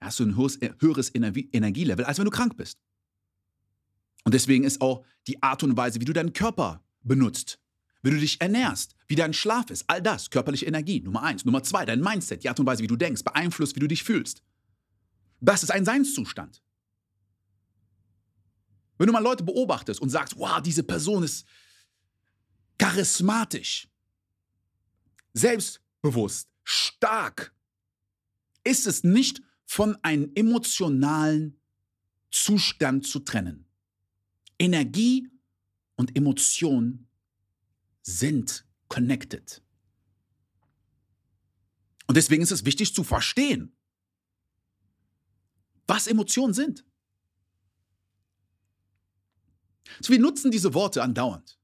hast 0.00 0.18
du 0.18 0.24
ein 0.24 0.36
höheres, 0.36 0.58
höheres 0.80 1.14
Energielevel, 1.14 2.04
als 2.04 2.18
wenn 2.18 2.24
du 2.24 2.30
krank 2.30 2.56
bist. 2.56 2.80
Und 4.24 4.34
deswegen 4.34 4.64
ist 4.64 4.80
auch 4.80 5.04
die 5.28 5.40
Art 5.42 5.62
und 5.62 5.76
Weise, 5.76 6.00
wie 6.00 6.04
du 6.04 6.12
deinen 6.12 6.32
Körper 6.32 6.84
benutzt, 7.02 7.60
wie 8.02 8.10
du 8.10 8.18
dich 8.18 8.40
ernährst, 8.40 8.95
wie 9.08 9.14
dein 9.14 9.32
Schlaf 9.32 9.70
ist, 9.70 9.84
all 9.88 10.02
das, 10.02 10.30
körperliche 10.30 10.66
Energie, 10.66 11.00
Nummer 11.00 11.22
eins. 11.22 11.44
Nummer 11.44 11.62
zwei, 11.62 11.84
dein 11.84 12.00
Mindset, 12.00 12.42
die 12.42 12.48
Art 12.48 12.58
und 12.58 12.66
Weise, 12.66 12.82
wie 12.82 12.88
du 12.88 12.96
denkst, 12.96 13.22
beeinflusst, 13.22 13.76
wie 13.76 13.80
du 13.80 13.86
dich 13.86 14.02
fühlst. 14.02 14.42
Das 15.40 15.62
ist 15.62 15.70
ein 15.70 15.84
Seinszustand. 15.84 16.62
Wenn 18.98 19.06
du 19.06 19.12
mal 19.12 19.22
Leute 19.22 19.44
beobachtest 19.44 20.00
und 20.00 20.08
sagst, 20.08 20.38
wow, 20.38 20.60
diese 20.60 20.82
Person 20.82 21.22
ist 21.22 21.46
charismatisch, 22.78 23.88
selbstbewusst, 25.34 26.48
stark, 26.64 27.54
ist 28.64 28.86
es 28.86 29.04
nicht 29.04 29.42
von 29.66 29.96
einem 30.02 30.32
emotionalen 30.34 31.60
Zustand 32.30 33.06
zu 33.06 33.20
trennen. 33.20 33.66
Energie 34.58 35.28
und 35.96 36.16
Emotion 36.16 37.06
sind 38.02 38.66
connected. 38.88 39.62
Und 42.06 42.16
deswegen 42.16 42.42
ist 42.42 42.52
es 42.52 42.64
wichtig 42.64 42.94
zu 42.94 43.04
verstehen, 43.04 43.76
was 45.86 46.06
Emotionen 46.06 46.54
sind. 46.54 46.84
So, 50.00 50.12
wir 50.12 50.18
nutzen 50.18 50.50
diese 50.50 50.74
Worte 50.74 51.02
andauernd. 51.02 51.58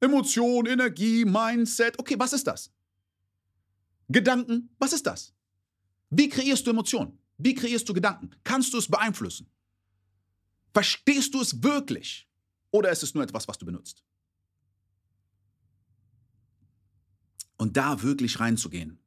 Emotion, 0.00 0.66
Energie, 0.66 1.24
Mindset. 1.24 1.98
Okay, 1.98 2.16
was 2.18 2.32
ist 2.32 2.46
das? 2.46 2.72
Gedanken, 4.08 4.74
was 4.78 4.92
ist 4.92 5.06
das? 5.06 5.34
Wie 6.08 6.28
kreierst 6.28 6.66
du 6.66 6.70
Emotionen? 6.70 7.18
Wie 7.38 7.54
kreierst 7.54 7.88
du 7.88 7.94
Gedanken? 7.94 8.30
Kannst 8.42 8.72
du 8.72 8.78
es 8.78 8.88
beeinflussen? 8.88 9.50
Verstehst 10.72 11.34
du 11.34 11.40
es 11.40 11.62
wirklich? 11.62 12.28
Oder 12.70 12.90
ist 12.90 13.02
es 13.02 13.14
nur 13.14 13.22
etwas, 13.22 13.46
was 13.46 13.58
du 13.58 13.66
benutzt? 13.66 14.04
Und 17.60 17.76
da 17.76 18.02
wirklich 18.02 18.40
reinzugehen, 18.40 18.98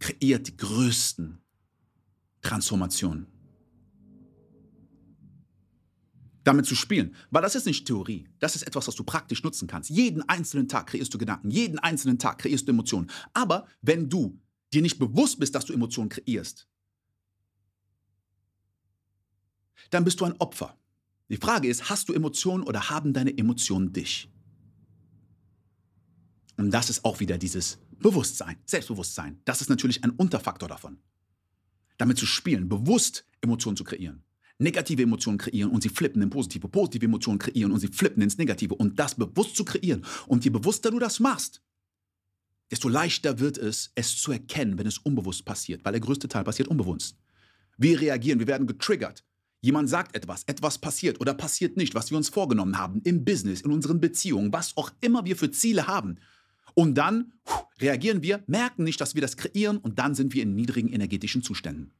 kreiert 0.00 0.48
die 0.48 0.56
größten 0.56 1.38
Transformationen. 2.42 3.28
damit 6.42 6.64
zu 6.64 6.76
spielen. 6.76 7.12
Weil 7.32 7.42
das 7.42 7.56
ist 7.56 7.66
nicht 7.66 7.88
Theorie. 7.88 8.28
Das 8.38 8.54
ist 8.54 8.62
etwas, 8.62 8.86
was 8.86 8.94
du 8.94 9.02
praktisch 9.02 9.42
nutzen 9.42 9.66
kannst. 9.66 9.90
Jeden 9.90 10.22
einzelnen 10.28 10.68
Tag 10.68 10.86
kreierst 10.86 11.12
du 11.12 11.18
Gedanken. 11.18 11.50
Jeden 11.50 11.80
einzelnen 11.80 12.20
Tag 12.20 12.38
kreierst 12.38 12.68
du 12.68 12.70
Emotionen. 12.70 13.10
Aber 13.32 13.66
wenn 13.82 14.08
du 14.08 14.40
dir 14.72 14.80
nicht 14.80 15.00
bewusst 15.00 15.40
bist, 15.40 15.56
dass 15.56 15.64
du 15.64 15.72
Emotionen 15.72 16.08
kreierst, 16.08 16.68
dann 19.90 20.04
bist 20.04 20.20
du 20.20 20.24
ein 20.24 20.40
Opfer. 20.40 20.78
Die 21.28 21.36
Frage 21.36 21.66
ist, 21.66 21.90
hast 21.90 22.08
du 22.08 22.12
Emotionen 22.12 22.62
oder 22.62 22.90
haben 22.90 23.12
deine 23.12 23.36
Emotionen 23.36 23.92
dich? 23.92 24.30
Und 26.56 26.70
das 26.70 26.90
ist 26.90 27.04
auch 27.04 27.20
wieder 27.20 27.38
dieses 27.38 27.78
Bewusstsein, 27.98 28.56
Selbstbewusstsein. 28.64 29.40
Das 29.44 29.60
ist 29.60 29.68
natürlich 29.68 30.02
ein 30.04 30.10
Unterfaktor 30.10 30.68
davon. 30.68 30.98
Damit 31.98 32.18
zu 32.18 32.26
spielen, 32.26 32.68
bewusst 32.68 33.26
Emotionen 33.40 33.76
zu 33.76 33.84
kreieren 33.84 34.22
negative 34.58 35.02
Emotionen 35.02 35.38
kreieren 35.38 35.70
und 35.70 35.82
sie 35.82 35.88
flippen 35.88 36.22
in 36.22 36.30
positive, 36.30 36.68
positive 36.68 37.04
Emotionen 37.04 37.38
kreieren 37.38 37.72
und 37.72 37.80
sie 37.80 37.88
flippen 37.88 38.22
ins 38.22 38.38
Negative 38.38 38.74
und 38.74 38.98
das 38.98 39.14
bewusst 39.14 39.56
zu 39.56 39.64
kreieren. 39.64 40.04
Und 40.26 40.44
je 40.44 40.50
bewusster 40.50 40.90
du 40.90 40.98
das 40.98 41.20
machst, 41.20 41.62
desto 42.70 42.88
leichter 42.88 43.38
wird 43.38 43.58
es, 43.58 43.92
es 43.94 44.20
zu 44.20 44.32
erkennen, 44.32 44.78
wenn 44.78 44.86
es 44.86 44.98
unbewusst 44.98 45.44
passiert, 45.44 45.84
weil 45.84 45.92
der 45.92 46.00
größte 46.00 46.28
Teil 46.28 46.44
passiert 46.44 46.68
unbewusst. 46.68 47.16
Wir 47.76 48.00
reagieren, 48.00 48.38
wir 48.38 48.46
werden 48.46 48.66
getriggert. 48.66 49.24
Jemand 49.60 49.88
sagt 49.88 50.16
etwas, 50.16 50.44
etwas 50.44 50.78
passiert 50.78 51.20
oder 51.20 51.34
passiert 51.34 51.76
nicht, 51.76 51.94
was 51.94 52.10
wir 52.10 52.16
uns 52.16 52.28
vorgenommen 52.28 52.78
haben, 52.78 53.00
im 53.02 53.24
Business, 53.24 53.60
in 53.60 53.72
unseren 53.72 54.00
Beziehungen, 54.00 54.52
was 54.52 54.76
auch 54.76 54.90
immer 55.00 55.24
wir 55.24 55.36
für 55.36 55.50
Ziele 55.50 55.86
haben. 55.86 56.18
Und 56.76 56.94
dann 56.94 57.32
reagieren 57.80 58.22
wir, 58.22 58.44
merken 58.46 58.84
nicht, 58.84 59.00
dass 59.00 59.14
wir 59.14 59.22
das 59.22 59.38
kreieren 59.38 59.78
und 59.78 59.98
dann 59.98 60.14
sind 60.14 60.34
wir 60.34 60.42
in 60.42 60.54
niedrigen 60.54 60.92
energetischen 60.92 61.42
Zuständen. 61.42 61.90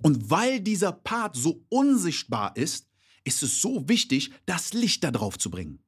Und 0.00 0.30
weil 0.30 0.60
dieser 0.60 0.92
Part 0.92 1.36
so 1.36 1.62
unsichtbar 1.68 2.56
ist, 2.56 2.88
ist 3.24 3.42
es 3.42 3.60
so 3.60 3.88
wichtig, 3.90 4.32
das 4.46 4.72
Licht 4.72 5.04
da 5.04 5.10
drauf 5.10 5.38
zu 5.38 5.50
bringen. 5.50 5.80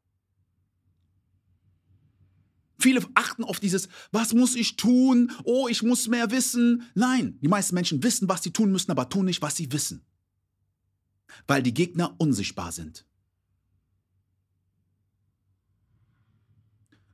Viele 2.79 3.01
achten 3.15 3.43
auf 3.43 3.59
dieses, 3.59 3.89
was 4.13 4.35
muss 4.35 4.57
ich 4.57 4.77
tun? 4.77 5.33
Oh, 5.45 5.69
ich 5.69 5.83
muss 5.83 6.07
mehr 6.07 6.31
wissen. 6.31 6.83
Nein, 6.95 7.39
die 7.41 7.49
meisten 7.49 7.75
Menschen 7.75 8.03
wissen, 8.03 8.29
was 8.29 8.43
sie 8.43 8.53
tun 8.53 8.71
müssen, 8.73 8.91
aber 8.91 9.09
tun 9.09 9.25
nicht, 9.25 9.41
was 9.41 9.57
sie 9.57 9.73
wissen. 9.73 10.05
Weil 11.47 11.63
die 11.63 11.73
Gegner 11.73 12.15
unsichtbar 12.19 12.73
sind. 12.73 13.07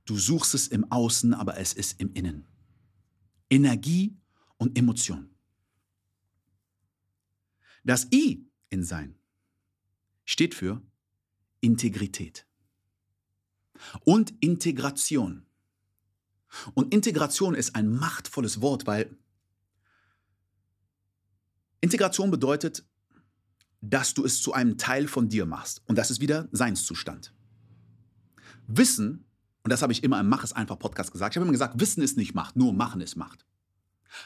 Du 0.04 0.16
suchst 0.16 0.54
es 0.54 0.68
im 0.68 0.90
Außen, 0.90 1.34
aber 1.34 1.58
es 1.58 1.72
ist 1.72 2.00
im 2.00 2.12
Innen. 2.14 2.46
Energie 3.50 4.16
und 4.56 4.76
Emotion. 4.78 5.30
Das 7.84 8.06
I 8.12 8.46
in 8.70 8.84
sein 8.84 9.16
steht 10.24 10.54
für 10.54 10.82
Integrität. 11.60 12.46
und 14.04 14.32
Integration. 14.40 15.46
Und 16.74 16.92
Integration 16.92 17.54
ist 17.54 17.74
ein 17.74 17.88
machtvolles 17.88 18.60
Wort, 18.60 18.86
weil 18.86 19.16
Integration 21.80 22.30
bedeutet, 22.30 22.84
dass 23.80 24.14
du 24.14 24.24
es 24.24 24.40
zu 24.40 24.52
einem 24.52 24.78
Teil 24.78 25.08
von 25.08 25.28
dir 25.28 25.46
machst. 25.46 25.82
Und 25.86 25.96
das 25.96 26.10
ist 26.10 26.20
wieder 26.20 26.48
Seinszustand. 26.52 27.34
Wissen, 28.68 29.24
und 29.64 29.70
das 29.70 29.82
habe 29.82 29.92
ich 29.92 30.02
immer 30.02 30.18
im 30.20 30.28
Mach 30.28 30.44
es 30.44 30.52
einfach 30.52 30.78
Podcast 30.78 31.12
gesagt, 31.12 31.34
ich 31.34 31.36
habe 31.36 31.44
immer 31.44 31.52
gesagt, 31.52 31.80
Wissen 31.80 32.02
ist 32.02 32.16
nicht 32.16 32.34
Macht, 32.34 32.56
nur 32.56 32.72
Machen 32.72 33.00
ist 33.00 33.16
Macht. 33.16 33.44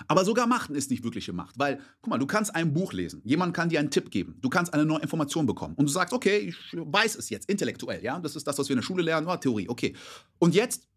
Aber 0.08 0.24
sogar 0.24 0.46
Machen 0.46 0.74
ist 0.74 0.90
nicht 0.90 1.04
wirkliche 1.04 1.32
Macht, 1.32 1.58
weil, 1.58 1.80
guck 2.00 2.10
mal, 2.10 2.18
du 2.18 2.26
kannst 2.26 2.54
ein 2.54 2.72
Buch 2.72 2.92
lesen, 2.92 3.20
jemand 3.24 3.54
kann 3.54 3.68
dir 3.68 3.78
einen 3.78 3.90
Tipp 3.90 4.10
geben, 4.10 4.36
du 4.40 4.48
kannst 4.48 4.74
eine 4.74 4.84
neue 4.84 5.00
Information 5.00 5.46
bekommen 5.46 5.74
und 5.74 5.86
du 5.86 5.92
sagst, 5.92 6.12
okay, 6.12 6.38
ich 6.38 6.56
weiß 6.72 7.16
es 7.16 7.30
jetzt, 7.30 7.48
intellektuell, 7.48 8.02
ja, 8.02 8.18
das 8.18 8.34
ist 8.34 8.46
das, 8.46 8.58
was 8.58 8.68
wir 8.68 8.74
in 8.74 8.78
der 8.78 8.84
Schule 8.84 9.02
lernen, 9.02 9.26
oh, 9.28 9.36
Theorie, 9.36 9.68
okay. 9.68 9.94
Und 10.38 10.54
jetzt 10.54 10.88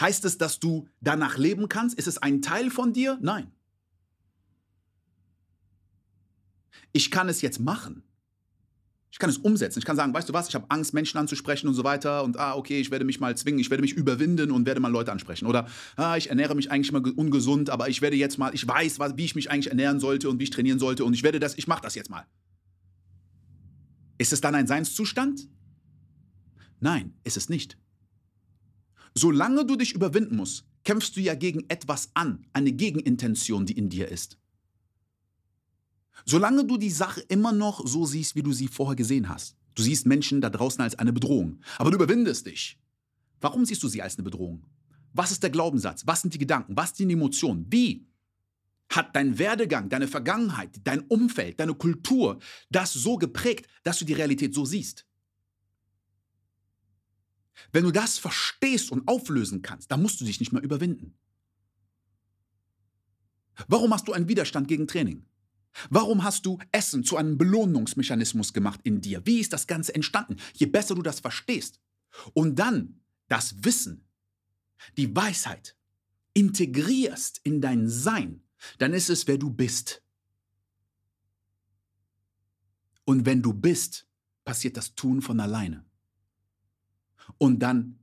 heißt 0.00 0.24
es, 0.24 0.38
dass 0.38 0.60
du 0.60 0.88
danach 1.00 1.38
leben 1.38 1.68
kannst? 1.68 1.98
Ist 1.98 2.08
es 2.08 2.18
ein 2.18 2.42
Teil 2.42 2.70
von 2.70 2.92
dir? 2.92 3.18
Nein. 3.20 3.52
Ich 6.92 7.10
kann 7.10 7.28
es 7.28 7.42
jetzt 7.42 7.60
machen. 7.60 8.02
Ich 9.10 9.18
kann 9.18 9.30
es 9.30 9.38
umsetzen. 9.38 9.78
Ich 9.78 9.84
kann 9.84 9.96
sagen, 9.96 10.12
weißt 10.12 10.28
du 10.28 10.32
was, 10.32 10.48
ich 10.48 10.54
habe 10.54 10.66
Angst, 10.68 10.92
Menschen 10.92 11.18
anzusprechen 11.18 11.66
und 11.66 11.74
so 11.74 11.82
weiter. 11.82 12.24
Und 12.24 12.38
ah, 12.38 12.54
okay, 12.54 12.78
ich 12.78 12.90
werde 12.90 13.04
mich 13.04 13.20
mal 13.20 13.36
zwingen, 13.36 13.58
ich 13.58 13.70
werde 13.70 13.80
mich 13.80 13.94
überwinden 13.94 14.50
und 14.50 14.66
werde 14.66 14.80
mal 14.80 14.92
Leute 14.92 15.12
ansprechen. 15.12 15.46
Oder 15.46 15.66
ah, 15.96 16.16
ich 16.16 16.28
ernähre 16.28 16.54
mich 16.54 16.70
eigentlich 16.70 16.92
mal 16.92 17.02
ungesund, 17.12 17.70
aber 17.70 17.88
ich 17.88 18.02
werde 18.02 18.16
jetzt 18.16 18.38
mal, 18.38 18.54
ich 18.54 18.66
weiß, 18.66 18.98
wie 19.16 19.24
ich 19.24 19.34
mich 19.34 19.50
eigentlich 19.50 19.68
ernähren 19.68 19.98
sollte 19.98 20.28
und 20.28 20.38
wie 20.38 20.44
ich 20.44 20.50
trainieren 20.50 20.78
sollte 20.78 21.04
und 21.04 21.14
ich 21.14 21.22
werde 21.22 21.40
das, 21.40 21.56
ich 21.56 21.66
mache 21.66 21.82
das 21.82 21.94
jetzt 21.94 22.10
mal. 22.10 22.26
Ist 24.18 24.32
es 24.32 24.40
dann 24.40 24.54
ein 24.54 24.66
Seinszustand? 24.66 25.48
Nein, 26.80 27.14
ist 27.24 27.36
es 27.36 27.48
nicht. 27.48 27.78
Solange 29.14 29.64
du 29.64 29.76
dich 29.76 29.94
überwinden 29.94 30.36
musst, 30.36 30.64
kämpfst 30.84 31.16
du 31.16 31.20
ja 31.20 31.34
gegen 31.34 31.64
etwas 31.68 32.10
an, 32.14 32.46
eine 32.52 32.72
Gegenintention, 32.72 33.66
die 33.66 33.76
in 33.76 33.88
dir 33.88 34.08
ist. 34.08 34.38
Solange 36.24 36.64
du 36.64 36.76
die 36.76 36.90
Sache 36.90 37.20
immer 37.28 37.52
noch 37.52 37.86
so 37.86 38.06
siehst, 38.06 38.36
wie 38.36 38.42
du 38.42 38.52
sie 38.52 38.68
vorher 38.68 38.96
gesehen 38.96 39.28
hast. 39.28 39.56
Du 39.74 39.82
siehst 39.82 40.06
Menschen 40.06 40.40
da 40.40 40.50
draußen 40.50 40.82
als 40.82 40.98
eine 40.98 41.12
Bedrohung, 41.12 41.60
aber 41.78 41.90
du 41.90 41.96
überwindest 41.96 42.46
dich. 42.46 42.78
Warum 43.40 43.64
siehst 43.64 43.82
du 43.82 43.88
sie 43.88 44.02
als 44.02 44.16
eine 44.16 44.24
Bedrohung? 44.24 44.66
Was 45.12 45.30
ist 45.30 45.42
der 45.42 45.50
Glaubenssatz? 45.50 46.06
Was 46.06 46.22
sind 46.22 46.34
die 46.34 46.38
Gedanken? 46.38 46.76
Was 46.76 46.96
sind 46.96 47.08
die 47.08 47.14
Emotionen? 47.14 47.66
Wie 47.70 48.06
hat 48.90 49.14
dein 49.14 49.38
Werdegang, 49.38 49.88
deine 49.88 50.08
Vergangenheit, 50.08 50.80
dein 50.84 51.02
Umfeld, 51.02 51.60
deine 51.60 51.74
Kultur 51.74 52.40
das 52.70 52.92
so 52.92 53.16
geprägt, 53.16 53.68
dass 53.84 53.98
du 53.98 54.04
die 54.04 54.14
Realität 54.14 54.54
so 54.54 54.64
siehst? 54.64 55.06
Wenn 57.72 57.84
du 57.84 57.90
das 57.90 58.18
verstehst 58.18 58.90
und 58.90 59.06
auflösen 59.08 59.62
kannst, 59.62 59.90
dann 59.90 60.02
musst 60.02 60.20
du 60.20 60.24
dich 60.24 60.40
nicht 60.40 60.52
mehr 60.52 60.62
überwinden. 60.62 61.14
Warum 63.66 63.92
hast 63.92 64.06
du 64.08 64.12
einen 64.12 64.28
Widerstand 64.28 64.68
gegen 64.68 64.86
Training? 64.86 65.27
Warum 65.90 66.24
hast 66.24 66.46
du 66.46 66.58
Essen 66.72 67.04
zu 67.04 67.16
einem 67.16 67.38
Belohnungsmechanismus 67.38 68.52
gemacht 68.52 68.80
in 68.82 69.00
dir? 69.00 69.24
Wie 69.26 69.40
ist 69.40 69.52
das 69.52 69.66
Ganze 69.66 69.94
entstanden? 69.94 70.36
Je 70.54 70.66
besser 70.66 70.94
du 70.94 71.02
das 71.02 71.20
verstehst 71.20 71.80
und 72.34 72.58
dann 72.58 73.00
das 73.28 73.64
Wissen, 73.64 74.06
die 74.96 75.14
Weisheit 75.14 75.76
integrierst 76.34 77.40
in 77.44 77.60
dein 77.60 77.88
Sein, 77.88 78.42
dann 78.78 78.92
ist 78.92 79.10
es, 79.10 79.26
wer 79.26 79.38
du 79.38 79.50
bist. 79.50 80.02
Und 83.04 83.24
wenn 83.24 83.42
du 83.42 83.52
bist, 83.52 84.06
passiert 84.44 84.76
das 84.76 84.94
Tun 84.94 85.22
von 85.22 85.40
alleine. 85.40 85.84
Und 87.38 87.60
dann 87.60 87.98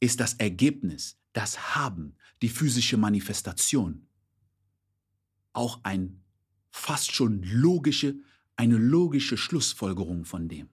ist 0.00 0.20
das 0.20 0.34
Ergebnis, 0.34 1.18
das 1.32 1.74
Haben, 1.74 2.16
die 2.42 2.48
physische 2.48 2.96
Manifestation 2.96 4.06
auch 5.54 5.80
ein 5.82 6.22
fast 6.70 7.12
schon 7.12 7.42
logische, 7.42 8.16
eine 8.56 8.76
logische 8.76 9.36
Schlussfolgerung 9.36 10.24
von 10.24 10.48
dem. 10.48 10.68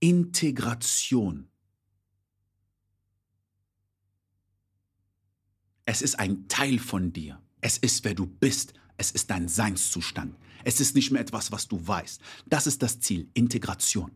Integration. 0.00 1.48
Es 5.86 6.02
ist 6.02 6.18
ein 6.18 6.48
Teil 6.48 6.78
von 6.78 7.12
dir. 7.12 7.40
Es 7.60 7.78
ist, 7.78 8.04
wer 8.04 8.14
du 8.14 8.26
bist. 8.26 8.74
Es 8.96 9.10
ist 9.10 9.30
dein 9.30 9.48
Seinszustand. 9.48 10.36
Es 10.64 10.80
ist 10.80 10.94
nicht 10.94 11.10
mehr 11.10 11.22
etwas, 11.22 11.52
was 11.52 11.68
du 11.68 11.86
weißt. 11.86 12.20
Das 12.46 12.66
ist 12.66 12.82
das 12.82 13.00
Ziel, 13.00 13.30
Integration. 13.34 14.10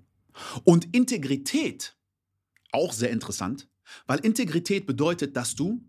Und 0.64 0.94
Integrität, 0.94 1.96
auch 2.72 2.92
sehr 2.92 3.10
interessant, 3.10 3.68
weil 4.06 4.18
Integrität 4.20 4.86
bedeutet, 4.86 5.36
dass 5.36 5.54
du 5.54 5.82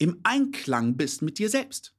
im 0.00 0.18
Einklang 0.22 0.96
bist 0.96 1.22
mit 1.22 1.38
dir 1.38 1.50
selbst. 1.50 1.94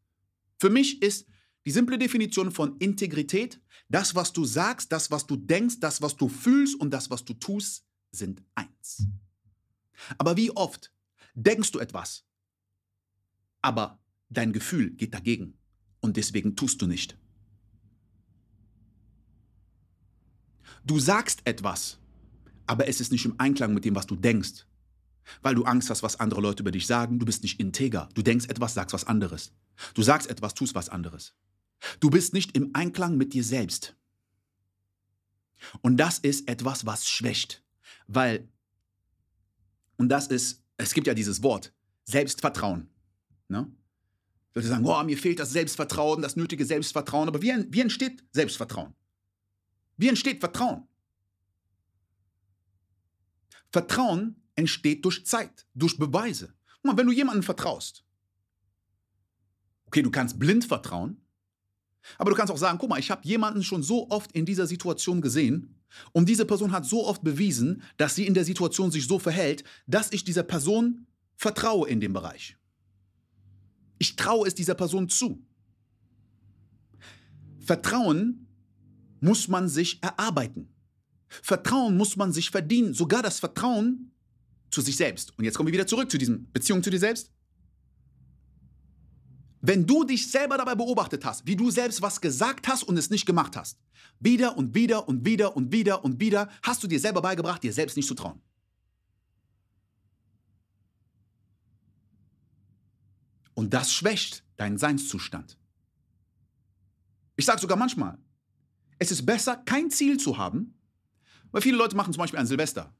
Für 0.59 0.69
mich 0.69 1.01
ist 1.01 1.27
die 1.65 1.71
simple 1.71 1.99
Definition 1.99 2.51
von 2.51 2.77
Integrität, 2.77 3.61
das, 3.89 4.15
was 4.15 4.33
du 4.33 4.43
sagst, 4.43 4.91
das, 4.91 5.11
was 5.11 5.27
du 5.27 5.35
denkst, 5.35 5.79
das, 5.79 6.01
was 6.01 6.17
du 6.17 6.27
fühlst 6.27 6.79
und 6.79 6.91
das, 6.91 7.09
was 7.11 7.23
du 7.23 7.35
tust, 7.35 7.85
sind 8.11 8.43
eins. 8.55 9.05
Aber 10.17 10.35
wie 10.35 10.49
oft 10.51 10.91
denkst 11.35 11.71
du 11.71 11.79
etwas, 11.79 12.25
aber 13.61 14.03
dein 14.29 14.51
Gefühl 14.51 14.91
geht 14.91 15.13
dagegen 15.13 15.59
und 15.99 16.17
deswegen 16.17 16.55
tust 16.55 16.81
du 16.81 16.87
nicht. 16.87 17.17
Du 20.83 20.99
sagst 20.99 21.41
etwas, 21.45 21.99
aber 22.65 22.87
es 22.87 22.99
ist 22.99 23.11
nicht 23.11 23.25
im 23.25 23.39
Einklang 23.39 23.75
mit 23.75 23.85
dem, 23.85 23.93
was 23.93 24.07
du 24.07 24.15
denkst 24.15 24.65
weil 25.41 25.55
du 25.55 25.63
Angst 25.63 25.89
hast, 25.89 26.03
was 26.03 26.19
andere 26.19 26.41
Leute 26.41 26.63
über 26.63 26.71
dich 26.71 26.87
sagen. 26.87 27.19
Du 27.19 27.25
bist 27.25 27.43
nicht 27.43 27.59
integer. 27.59 28.09
Du 28.13 28.21
denkst 28.21 28.47
etwas, 28.47 28.73
sagst 28.73 28.93
was 28.93 29.05
anderes. 29.05 29.53
Du 29.93 30.03
sagst 30.03 30.29
etwas, 30.29 30.53
tust 30.53 30.75
was 30.75 30.89
anderes. 30.89 31.35
Du 31.99 32.09
bist 32.09 32.33
nicht 32.33 32.55
im 32.55 32.71
Einklang 32.73 33.17
mit 33.17 33.33
dir 33.33 33.43
selbst. 33.43 33.95
Und 35.81 35.97
das 35.97 36.19
ist 36.19 36.47
etwas, 36.47 36.85
was 36.85 37.07
schwächt. 37.09 37.63
Weil, 38.07 38.47
und 39.97 40.09
das 40.09 40.27
ist, 40.27 40.63
es 40.77 40.93
gibt 40.93 41.07
ja 41.07 41.13
dieses 41.13 41.43
Wort, 41.43 41.73
Selbstvertrauen. 42.03 42.89
Ne? 43.47 43.71
Leute 44.53 44.67
sagen, 44.67 44.85
oh, 44.85 45.03
mir 45.03 45.17
fehlt 45.17 45.39
das 45.39 45.51
Selbstvertrauen, 45.51 46.21
das 46.21 46.35
nötige 46.35 46.65
Selbstvertrauen. 46.65 47.27
Aber 47.27 47.41
wie, 47.41 47.53
wie 47.69 47.81
entsteht 47.81 48.23
Selbstvertrauen? 48.31 48.93
Wie 49.97 50.09
entsteht 50.09 50.39
Vertrauen? 50.39 50.87
Vertrauen 53.71 54.40
entsteht 54.61 55.03
durch 55.03 55.25
Zeit, 55.25 55.67
durch 55.73 55.97
Beweise. 55.97 56.53
Mal, 56.83 56.95
wenn 56.97 57.07
du 57.07 57.11
jemandem 57.11 57.43
vertraust, 57.43 58.03
okay, 59.85 60.01
du 60.01 60.11
kannst 60.11 60.39
blind 60.39 60.63
vertrauen, 60.63 61.17
aber 62.17 62.31
du 62.31 62.37
kannst 62.37 62.51
auch 62.51 62.57
sagen, 62.57 62.77
guck 62.79 62.89
mal, 62.89 62.99
ich 62.99 63.11
habe 63.11 63.27
jemanden 63.27 63.63
schon 63.63 63.83
so 63.83 64.09
oft 64.09 64.31
in 64.31 64.45
dieser 64.45 64.67
Situation 64.67 65.21
gesehen 65.21 65.75
und 66.13 66.29
diese 66.29 66.45
Person 66.45 66.71
hat 66.71 66.85
so 66.85 67.05
oft 67.05 67.23
bewiesen, 67.23 67.83
dass 67.97 68.15
sie 68.15 68.25
in 68.25 68.33
der 68.33 68.45
Situation 68.45 68.91
sich 68.91 69.07
so 69.07 69.19
verhält, 69.19 69.63
dass 69.85 70.11
ich 70.11 70.23
dieser 70.23 70.43
Person 70.43 71.05
vertraue 71.35 71.89
in 71.89 71.99
dem 71.99 72.13
Bereich. 72.13 72.57
Ich 73.99 74.15
traue 74.15 74.47
es 74.47 74.55
dieser 74.55 74.75
Person 74.75 75.09
zu. 75.09 75.45
Vertrauen 77.59 78.47
muss 79.19 79.47
man 79.47 79.67
sich 79.69 80.01
erarbeiten. 80.01 80.73
Vertrauen 81.27 81.95
muss 81.95 82.17
man 82.17 82.33
sich 82.33 82.49
verdienen. 82.49 82.93
Sogar 82.93 83.21
das 83.21 83.39
Vertrauen 83.39 84.10
zu 84.71 84.81
sich 84.81 84.95
selbst. 84.95 85.37
Und 85.37 85.43
jetzt 85.43 85.55
kommen 85.55 85.67
wir 85.67 85.73
wieder 85.73 85.87
zurück 85.87 86.09
zu 86.09 86.17
diesem 86.17 86.49
Beziehung 86.51 86.81
zu 86.81 86.89
dir 86.89 86.99
selbst. 86.99 87.31
Wenn 89.59 89.85
du 89.85 90.03
dich 90.03 90.31
selber 90.31 90.57
dabei 90.57 90.73
beobachtet 90.73 91.23
hast, 91.23 91.45
wie 91.45 91.55
du 91.55 91.69
selbst 91.69 92.01
was 92.01 92.19
gesagt 92.19 92.67
hast 92.67 92.83
und 92.83 92.97
es 92.97 93.11
nicht 93.11 93.27
gemacht 93.27 93.55
hast, 93.55 93.77
wieder 94.19 94.57
und 94.57 94.73
wieder 94.73 95.07
und 95.07 95.23
wieder 95.23 95.55
und 95.55 95.71
wieder 95.71 96.03
und 96.03 96.19
wieder 96.19 96.49
hast 96.63 96.81
du 96.81 96.87
dir 96.87 96.99
selber 96.99 97.21
beigebracht, 97.21 97.61
dir 97.61 97.73
selbst 97.73 97.95
nicht 97.95 98.07
zu 98.07 98.15
trauen. 98.15 98.41
Und 103.53 103.73
das 103.73 103.93
schwächt 103.93 104.43
deinen 104.57 104.79
Seinszustand. 104.79 105.57
Ich 107.35 107.45
sage 107.45 107.61
sogar 107.61 107.77
manchmal, 107.77 108.17
es 108.97 109.11
ist 109.11 109.25
besser, 109.25 109.57
kein 109.57 109.91
Ziel 109.91 110.17
zu 110.17 110.37
haben, 110.37 110.79
weil 111.51 111.61
viele 111.61 111.77
Leute 111.77 111.95
machen 111.95 112.13
zum 112.13 112.21
Beispiel 112.21 112.39
ein 112.39 112.47
Silvester 112.47 112.95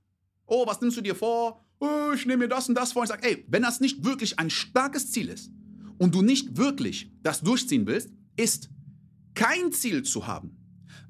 oh, 0.51 0.67
was 0.67 0.81
nimmst 0.81 0.97
du 0.97 1.01
dir 1.01 1.15
vor? 1.15 1.63
Oh, 1.79 2.11
ich 2.13 2.25
nehme 2.25 2.43
mir 2.43 2.49
das 2.49 2.69
und 2.69 2.75
das 2.75 2.91
vor. 2.91 3.03
Ich 3.03 3.09
sage, 3.09 3.27
ey, 3.27 3.45
wenn 3.47 3.63
das 3.63 3.79
nicht 3.79 4.03
wirklich 4.03 4.37
ein 4.37 4.49
starkes 4.49 5.11
Ziel 5.11 5.29
ist 5.29 5.51
und 5.97 6.13
du 6.13 6.21
nicht 6.21 6.57
wirklich 6.57 7.11
das 7.23 7.41
durchziehen 7.41 7.87
willst, 7.87 8.09
ist 8.35 8.69
kein 9.33 9.71
Ziel 9.71 10.03
zu 10.03 10.27
haben 10.27 10.61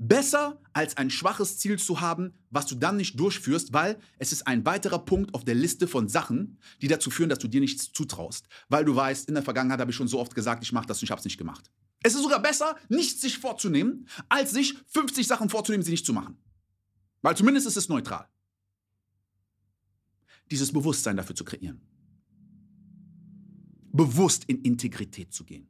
besser 0.01 0.59
als 0.73 0.97
ein 0.97 1.11
schwaches 1.11 1.59
Ziel 1.59 1.77
zu 1.77 2.01
haben, 2.01 2.33
was 2.49 2.65
du 2.65 2.75
dann 2.75 2.97
nicht 2.97 3.19
durchführst, 3.19 3.71
weil 3.71 3.99
es 4.17 4.31
ist 4.31 4.47
ein 4.47 4.65
weiterer 4.65 4.99
Punkt 4.99 5.33
auf 5.35 5.45
der 5.45 5.53
Liste 5.53 5.87
von 5.87 6.09
Sachen, 6.09 6.57
die 6.81 6.87
dazu 6.87 7.11
führen, 7.11 7.29
dass 7.29 7.37
du 7.37 7.47
dir 7.47 7.61
nichts 7.61 7.93
zutraust. 7.93 8.47
Weil 8.67 8.83
du 8.83 8.95
weißt, 8.95 9.27
in 9.27 9.35
der 9.35 9.43
Vergangenheit 9.43 9.79
habe 9.79 9.91
ich 9.91 9.97
schon 9.97 10.07
so 10.07 10.19
oft 10.19 10.33
gesagt, 10.33 10.63
ich 10.63 10.71
mache 10.71 10.87
das 10.87 10.97
und 10.97 11.03
ich 11.03 11.11
habe 11.11 11.19
es 11.19 11.25
nicht 11.25 11.37
gemacht. 11.37 11.69
Es 12.01 12.15
ist 12.15 12.23
sogar 12.23 12.41
besser, 12.41 12.75
nichts 12.89 13.21
sich 13.21 13.37
vorzunehmen, 13.37 14.07
als 14.27 14.51
sich 14.51 14.75
50 14.87 15.27
Sachen 15.27 15.49
vorzunehmen, 15.49 15.83
sie 15.83 15.91
nicht 15.91 16.05
zu 16.05 16.13
machen. 16.13 16.35
Weil 17.21 17.37
zumindest 17.37 17.67
ist 17.67 17.77
es 17.77 17.87
neutral. 17.87 18.27
Dieses 20.51 20.73
Bewusstsein 20.73 21.15
dafür 21.15 21.35
zu 21.35 21.45
kreieren. 21.45 21.79
Bewusst 23.93 24.43
in 24.45 24.61
Integrität 24.63 25.33
zu 25.33 25.45
gehen. 25.45 25.69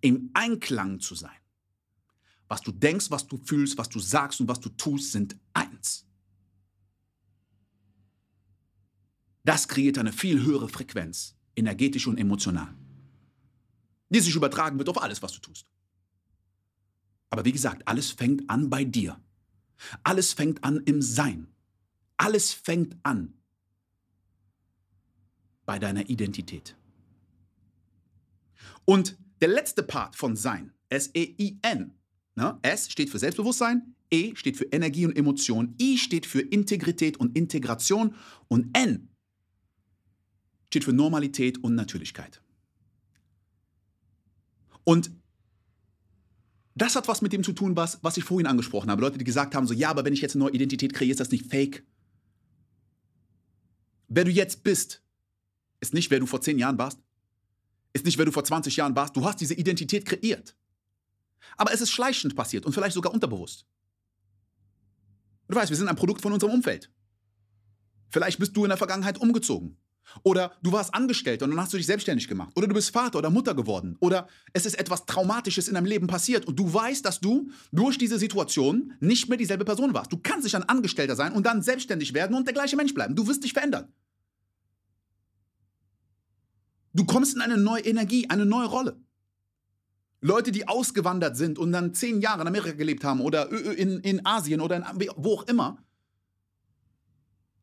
Im 0.00 0.30
Einklang 0.34 0.98
zu 0.98 1.14
sein. 1.14 1.38
Was 2.48 2.62
du 2.62 2.72
denkst, 2.72 3.12
was 3.12 3.26
du 3.28 3.36
fühlst, 3.36 3.78
was 3.78 3.88
du 3.88 4.00
sagst 4.00 4.40
und 4.40 4.48
was 4.48 4.58
du 4.58 4.70
tust, 4.70 5.12
sind 5.12 5.36
eins. 5.54 6.04
Das 9.44 9.68
kreiert 9.68 9.98
eine 9.98 10.12
viel 10.12 10.42
höhere 10.42 10.68
Frequenz, 10.68 11.36
energetisch 11.54 12.06
und 12.06 12.18
emotional, 12.18 12.74
die 14.08 14.20
sich 14.20 14.34
übertragen 14.34 14.78
wird 14.78 14.88
auf 14.88 15.00
alles, 15.00 15.22
was 15.22 15.32
du 15.32 15.40
tust. 15.40 15.66
Aber 17.30 17.44
wie 17.44 17.52
gesagt, 17.52 17.86
alles 17.86 18.10
fängt 18.10 18.48
an 18.50 18.68
bei 18.68 18.84
dir. 18.84 19.20
Alles 20.02 20.32
fängt 20.32 20.64
an 20.64 20.82
im 20.84 21.02
Sein. 21.02 21.48
Alles 22.16 22.52
fängt 22.52 22.96
an 23.02 23.34
bei 25.66 25.78
deiner 25.78 26.08
Identität. 26.08 26.76
Und 28.84 29.16
der 29.40 29.48
letzte 29.48 29.82
Part 29.82 30.16
von 30.16 30.36
Sein, 30.36 30.72
S-E-I-N, 30.88 31.94
Ne? 32.36 32.58
S 32.62 32.90
steht 32.90 33.10
für 33.10 33.18
Selbstbewusstsein, 33.18 33.94
E 34.10 34.34
steht 34.34 34.56
für 34.56 34.64
Energie 34.64 35.06
und 35.06 35.16
Emotion, 35.16 35.74
I 35.80 35.98
steht 35.98 36.26
für 36.26 36.40
Integrität 36.40 37.16
und 37.16 37.36
Integration 37.36 38.14
und 38.48 38.76
N 38.76 39.08
steht 40.66 40.84
für 40.84 40.92
Normalität 40.92 41.62
und 41.62 41.76
Natürlichkeit. 41.76 42.42
Und 44.82 45.12
das 46.74 46.96
hat 46.96 47.06
was 47.06 47.22
mit 47.22 47.32
dem 47.32 47.44
zu 47.44 47.52
tun, 47.52 47.76
was, 47.76 48.00
was 48.02 48.16
ich 48.16 48.24
vorhin 48.24 48.48
angesprochen 48.48 48.90
habe. 48.90 49.00
Leute, 49.00 49.18
die 49.18 49.24
gesagt 49.24 49.54
haben, 49.54 49.68
so, 49.68 49.72
ja, 49.72 49.90
aber 49.90 50.04
wenn 50.04 50.12
ich 50.12 50.20
jetzt 50.20 50.34
eine 50.34 50.44
neue 50.44 50.54
Identität 50.54 50.92
kreiere, 50.92 51.12
ist 51.12 51.20
das 51.20 51.30
nicht 51.30 51.46
fake? 51.46 51.84
Wer 54.08 54.24
du 54.24 54.32
jetzt 54.32 54.64
bist, 54.64 55.03
ist 55.84 55.94
nicht, 55.94 56.10
wer 56.10 56.18
du 56.18 56.26
vor 56.26 56.40
zehn 56.40 56.58
Jahren 56.58 56.78
warst, 56.78 56.98
ist 57.92 58.04
nicht, 58.04 58.18
wer 58.18 58.24
du 58.24 58.32
vor 58.32 58.44
20 58.44 58.76
Jahren 58.76 58.96
warst. 58.96 59.16
Du 59.16 59.24
hast 59.24 59.40
diese 59.40 59.54
Identität 59.54 60.04
kreiert. 60.06 60.56
Aber 61.56 61.72
es 61.72 61.80
ist 61.80 61.90
schleichend 61.90 62.34
passiert 62.34 62.64
und 62.66 62.72
vielleicht 62.72 62.94
sogar 62.94 63.12
unterbewusst. 63.12 63.66
Du 65.48 65.54
weißt, 65.54 65.70
wir 65.70 65.76
sind 65.76 65.88
ein 65.88 65.96
Produkt 65.96 66.22
von 66.22 66.32
unserem 66.32 66.54
Umfeld. 66.54 66.90
Vielleicht 68.08 68.38
bist 68.38 68.56
du 68.56 68.64
in 68.64 68.70
der 68.70 68.78
Vergangenheit 68.78 69.18
umgezogen. 69.18 69.76
Oder 70.22 70.52
du 70.62 70.72
warst 70.72 70.94
Angestellter 70.94 71.44
und 71.44 71.52
dann 71.52 71.60
hast 71.60 71.72
du 71.72 71.76
dich 71.76 71.86
selbstständig 71.86 72.28
gemacht. 72.28 72.52
Oder 72.56 72.66
du 72.66 72.74
bist 72.74 72.90
Vater 72.90 73.18
oder 73.18 73.30
Mutter 73.30 73.54
geworden. 73.54 73.96
Oder 74.00 74.28
es 74.52 74.66
ist 74.66 74.78
etwas 74.78 75.06
Traumatisches 75.06 75.68
in 75.68 75.74
deinem 75.74 75.86
Leben 75.86 76.06
passiert 76.06 76.46
und 76.46 76.58
du 76.58 76.72
weißt, 76.72 77.04
dass 77.04 77.20
du 77.20 77.50
durch 77.72 77.98
diese 77.98 78.18
Situation 78.18 78.94
nicht 79.00 79.28
mehr 79.28 79.38
dieselbe 79.38 79.64
Person 79.64 79.94
warst. 79.94 80.12
Du 80.12 80.18
kannst 80.18 80.44
nicht 80.44 80.54
ein 80.54 80.68
Angestellter 80.68 81.16
sein 81.16 81.32
und 81.32 81.44
dann 81.46 81.62
selbstständig 81.62 82.14
werden 82.14 82.36
und 82.36 82.46
der 82.46 82.54
gleiche 82.54 82.76
Mensch 82.76 82.94
bleiben. 82.94 83.14
Du 83.14 83.26
wirst 83.26 83.44
dich 83.44 83.52
verändern. 83.52 83.92
Du 86.94 87.04
kommst 87.04 87.34
in 87.34 87.42
eine 87.42 87.58
neue 87.58 87.82
Energie, 87.82 88.30
eine 88.30 88.46
neue 88.46 88.66
Rolle. 88.66 88.96
Leute, 90.20 90.52
die 90.52 90.66
ausgewandert 90.66 91.36
sind 91.36 91.58
und 91.58 91.72
dann 91.72 91.92
zehn 91.92 92.20
Jahre 92.22 92.42
in 92.42 92.48
Amerika 92.48 92.72
gelebt 92.72 93.04
haben 93.04 93.20
oder 93.20 93.50
in, 93.50 94.00
in 94.00 94.24
Asien 94.24 94.62
oder 94.62 94.76
in, 94.76 94.84
wo 95.16 95.34
auch 95.34 95.42
immer, 95.48 95.84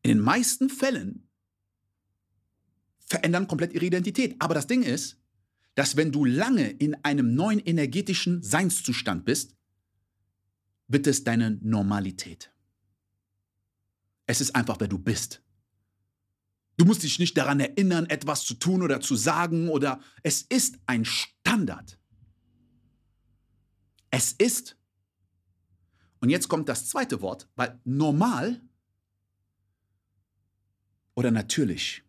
in 0.02 0.10
den 0.10 0.20
meisten 0.20 0.68
Fällen 0.68 1.28
verändern 3.00 3.48
komplett 3.48 3.72
ihre 3.72 3.86
Identität. 3.86 4.36
Aber 4.38 4.54
das 4.54 4.66
Ding 4.66 4.82
ist, 4.82 5.18
dass 5.74 5.96
wenn 5.96 6.12
du 6.12 6.24
lange 6.24 6.70
in 6.70 6.94
einem 7.02 7.34
neuen 7.34 7.58
energetischen 7.58 8.42
Seinszustand 8.42 9.24
bist, 9.24 9.56
wird 10.88 11.06
es 11.06 11.24
deine 11.24 11.58
Normalität. 11.62 12.52
Es 14.26 14.40
ist 14.40 14.54
einfach, 14.54 14.78
wer 14.78 14.88
du 14.88 14.98
bist. 14.98 15.41
Du 16.82 16.86
musst 16.88 17.04
dich 17.04 17.20
nicht 17.20 17.38
daran 17.38 17.60
erinnern, 17.60 18.06
etwas 18.06 18.42
zu 18.42 18.54
tun 18.54 18.82
oder 18.82 19.00
zu 19.00 19.14
sagen 19.14 19.68
oder 19.68 20.00
es 20.24 20.42
ist 20.42 20.80
ein 20.86 21.04
Standard. 21.04 21.96
Es 24.10 24.32
ist. 24.32 24.76
Und 26.18 26.30
jetzt 26.30 26.48
kommt 26.48 26.68
das 26.68 26.88
zweite 26.88 27.20
Wort, 27.22 27.48
weil 27.54 27.80
normal 27.84 28.60
oder 31.14 31.30
natürlich. 31.30 32.02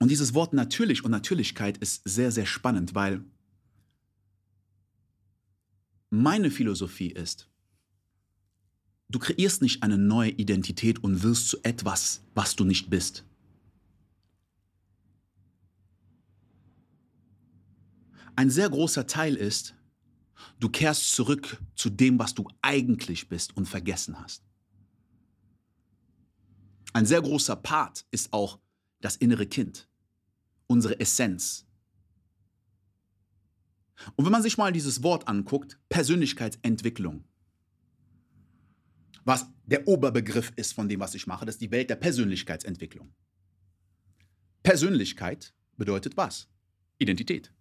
Und 0.00 0.10
dieses 0.10 0.34
Wort 0.34 0.52
natürlich 0.52 1.04
und 1.04 1.12
Natürlichkeit 1.12 1.78
ist 1.78 2.02
sehr, 2.04 2.32
sehr 2.32 2.46
spannend, 2.46 2.96
weil 2.96 3.24
meine 6.10 6.50
Philosophie 6.50 7.12
ist, 7.12 7.48
du 9.08 9.18
kreierst 9.18 9.62
nicht 9.62 9.82
eine 9.82 9.98
neue 9.98 10.30
Identität 10.30 11.02
und 11.02 11.22
wirst 11.22 11.48
zu 11.48 11.58
etwas, 11.62 12.22
was 12.34 12.56
du 12.56 12.64
nicht 12.64 12.90
bist. 12.90 13.24
Ein 18.36 18.50
sehr 18.50 18.68
großer 18.68 19.06
Teil 19.06 19.36
ist, 19.36 19.74
Du 20.60 20.68
kehrst 20.68 21.12
zurück 21.14 21.60
zu 21.74 21.90
dem, 21.90 22.18
was 22.18 22.34
du 22.34 22.48
eigentlich 22.62 23.28
bist 23.28 23.56
und 23.56 23.66
vergessen 23.66 24.18
hast. 24.18 24.42
Ein 26.92 27.06
sehr 27.06 27.22
großer 27.22 27.56
Part 27.56 28.06
ist 28.10 28.32
auch 28.32 28.60
das 29.00 29.16
innere 29.16 29.46
Kind, 29.46 29.88
unsere 30.66 31.00
Essenz. 31.00 31.66
Und 34.16 34.24
wenn 34.24 34.32
man 34.32 34.42
sich 34.42 34.58
mal 34.58 34.72
dieses 34.72 35.02
Wort 35.02 35.28
anguckt, 35.28 35.78
Persönlichkeitsentwicklung, 35.88 37.24
was 39.24 39.46
der 39.64 39.88
Oberbegriff 39.88 40.52
ist 40.56 40.72
von 40.72 40.88
dem, 40.88 41.00
was 41.00 41.14
ich 41.14 41.26
mache, 41.26 41.46
das 41.46 41.56
ist 41.56 41.62
die 41.62 41.70
Welt 41.70 41.90
der 41.90 41.96
Persönlichkeitsentwicklung. 41.96 43.14
Persönlichkeit 44.62 45.54
bedeutet 45.76 46.16
was? 46.16 46.48
Identität. 46.98 47.52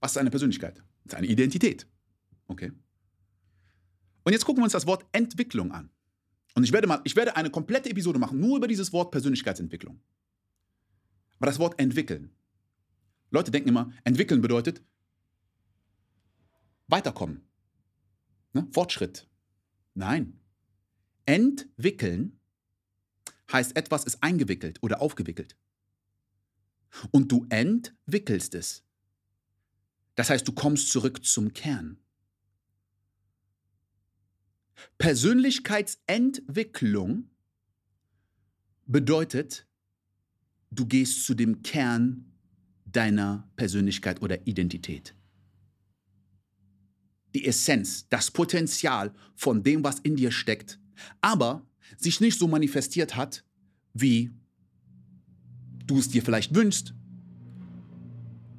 Was 0.00 0.12
ist 0.12 0.18
eine 0.18 0.30
Persönlichkeit? 0.30 0.82
Das 1.04 1.14
ist 1.14 1.18
eine 1.18 1.26
Identität. 1.26 1.86
Okay. 2.46 2.72
Und 4.24 4.32
jetzt 4.32 4.44
gucken 4.44 4.60
wir 4.60 4.64
uns 4.64 4.72
das 4.72 4.86
Wort 4.86 5.06
Entwicklung 5.12 5.72
an. 5.72 5.90
Und 6.54 6.64
ich 6.64 6.72
werde, 6.72 6.86
mal, 6.86 7.00
ich 7.04 7.16
werde 7.16 7.36
eine 7.36 7.50
komplette 7.50 7.90
Episode 7.90 8.18
machen, 8.18 8.38
nur 8.38 8.58
über 8.58 8.68
dieses 8.68 8.92
Wort 8.92 9.10
Persönlichkeitsentwicklung. 9.10 10.00
Aber 11.38 11.46
das 11.46 11.58
Wort 11.58 11.78
entwickeln. 11.80 12.30
Leute 13.30 13.50
denken 13.50 13.70
immer, 13.70 13.92
entwickeln 14.04 14.42
bedeutet 14.42 14.82
weiterkommen. 16.88 17.48
Ne? 18.52 18.68
Fortschritt. 18.70 19.26
Nein. 19.94 20.40
Entwickeln 21.26 22.40
heißt, 23.50 23.76
etwas 23.76 24.04
ist 24.04 24.22
eingewickelt 24.22 24.78
oder 24.82 25.00
aufgewickelt. 25.00 25.56
Und 27.10 27.32
du 27.32 27.46
entwickelst 27.48 28.54
es. 28.54 28.84
Das 30.14 30.30
heißt, 30.30 30.46
du 30.46 30.52
kommst 30.52 30.90
zurück 30.90 31.24
zum 31.24 31.54
Kern. 31.54 31.98
Persönlichkeitsentwicklung 34.98 37.30
bedeutet, 38.86 39.66
du 40.70 40.86
gehst 40.86 41.24
zu 41.24 41.34
dem 41.34 41.62
Kern 41.62 42.32
deiner 42.84 43.50
Persönlichkeit 43.56 44.20
oder 44.22 44.46
Identität. 44.46 45.14
Die 47.34 47.46
Essenz, 47.46 48.08
das 48.08 48.30
Potenzial 48.30 49.12
von 49.34 49.62
dem, 49.62 49.82
was 49.84 50.00
in 50.00 50.16
dir 50.16 50.30
steckt, 50.30 50.78
aber 51.20 51.66
sich 51.96 52.20
nicht 52.20 52.38
so 52.38 52.48
manifestiert 52.48 53.16
hat, 53.16 53.44
wie 53.94 54.30
du 55.86 55.98
es 55.98 56.08
dir 56.08 56.22
vielleicht 56.22 56.54
wünschst, 56.54 56.94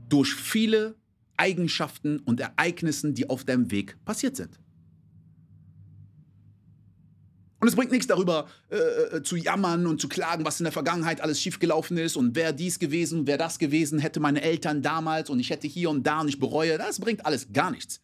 durch 0.09 0.33
viele 0.33 0.95
Eigenschaften 1.37 2.19
und 2.19 2.39
Ereignissen, 2.39 3.15
die 3.15 3.29
auf 3.29 3.43
deinem 3.43 3.71
Weg 3.71 3.97
passiert 4.05 4.35
sind. 4.35 4.59
Und 7.63 7.69
es 7.69 7.77
bringt 7.77 7.91
nichts 7.91 8.07
darüber 8.07 8.49
äh, 8.69 8.75
äh, 8.75 9.23
zu 9.23 9.37
jammern 9.37 9.87
und 9.87 10.01
zu 10.01 10.09
klagen, 10.09 10.43
was 10.43 10.59
in 10.59 10.65
der 10.65 10.73
Vergangenheit 10.73 11.21
alles 11.21 11.39
schiefgelaufen 11.39 11.97
ist 11.97 12.17
und 12.17 12.35
wer 12.35 12.51
dies 12.51 12.77
gewesen, 12.77 13.25
wer 13.25 13.37
das 13.37 13.57
gewesen, 13.57 13.99
hätte 13.99 14.19
meine 14.19 14.41
Eltern 14.41 14.81
damals 14.81 15.29
und 15.29 15.39
ich 15.39 15.49
hätte 15.49 15.65
hier 15.65 15.89
und 15.89 16.05
da 16.05 16.19
und 16.19 16.27
ich 16.27 16.39
bereue. 16.39 16.77
Das 16.77 16.99
bringt 16.99 17.25
alles 17.25 17.53
gar 17.53 17.71
nichts. 17.71 18.01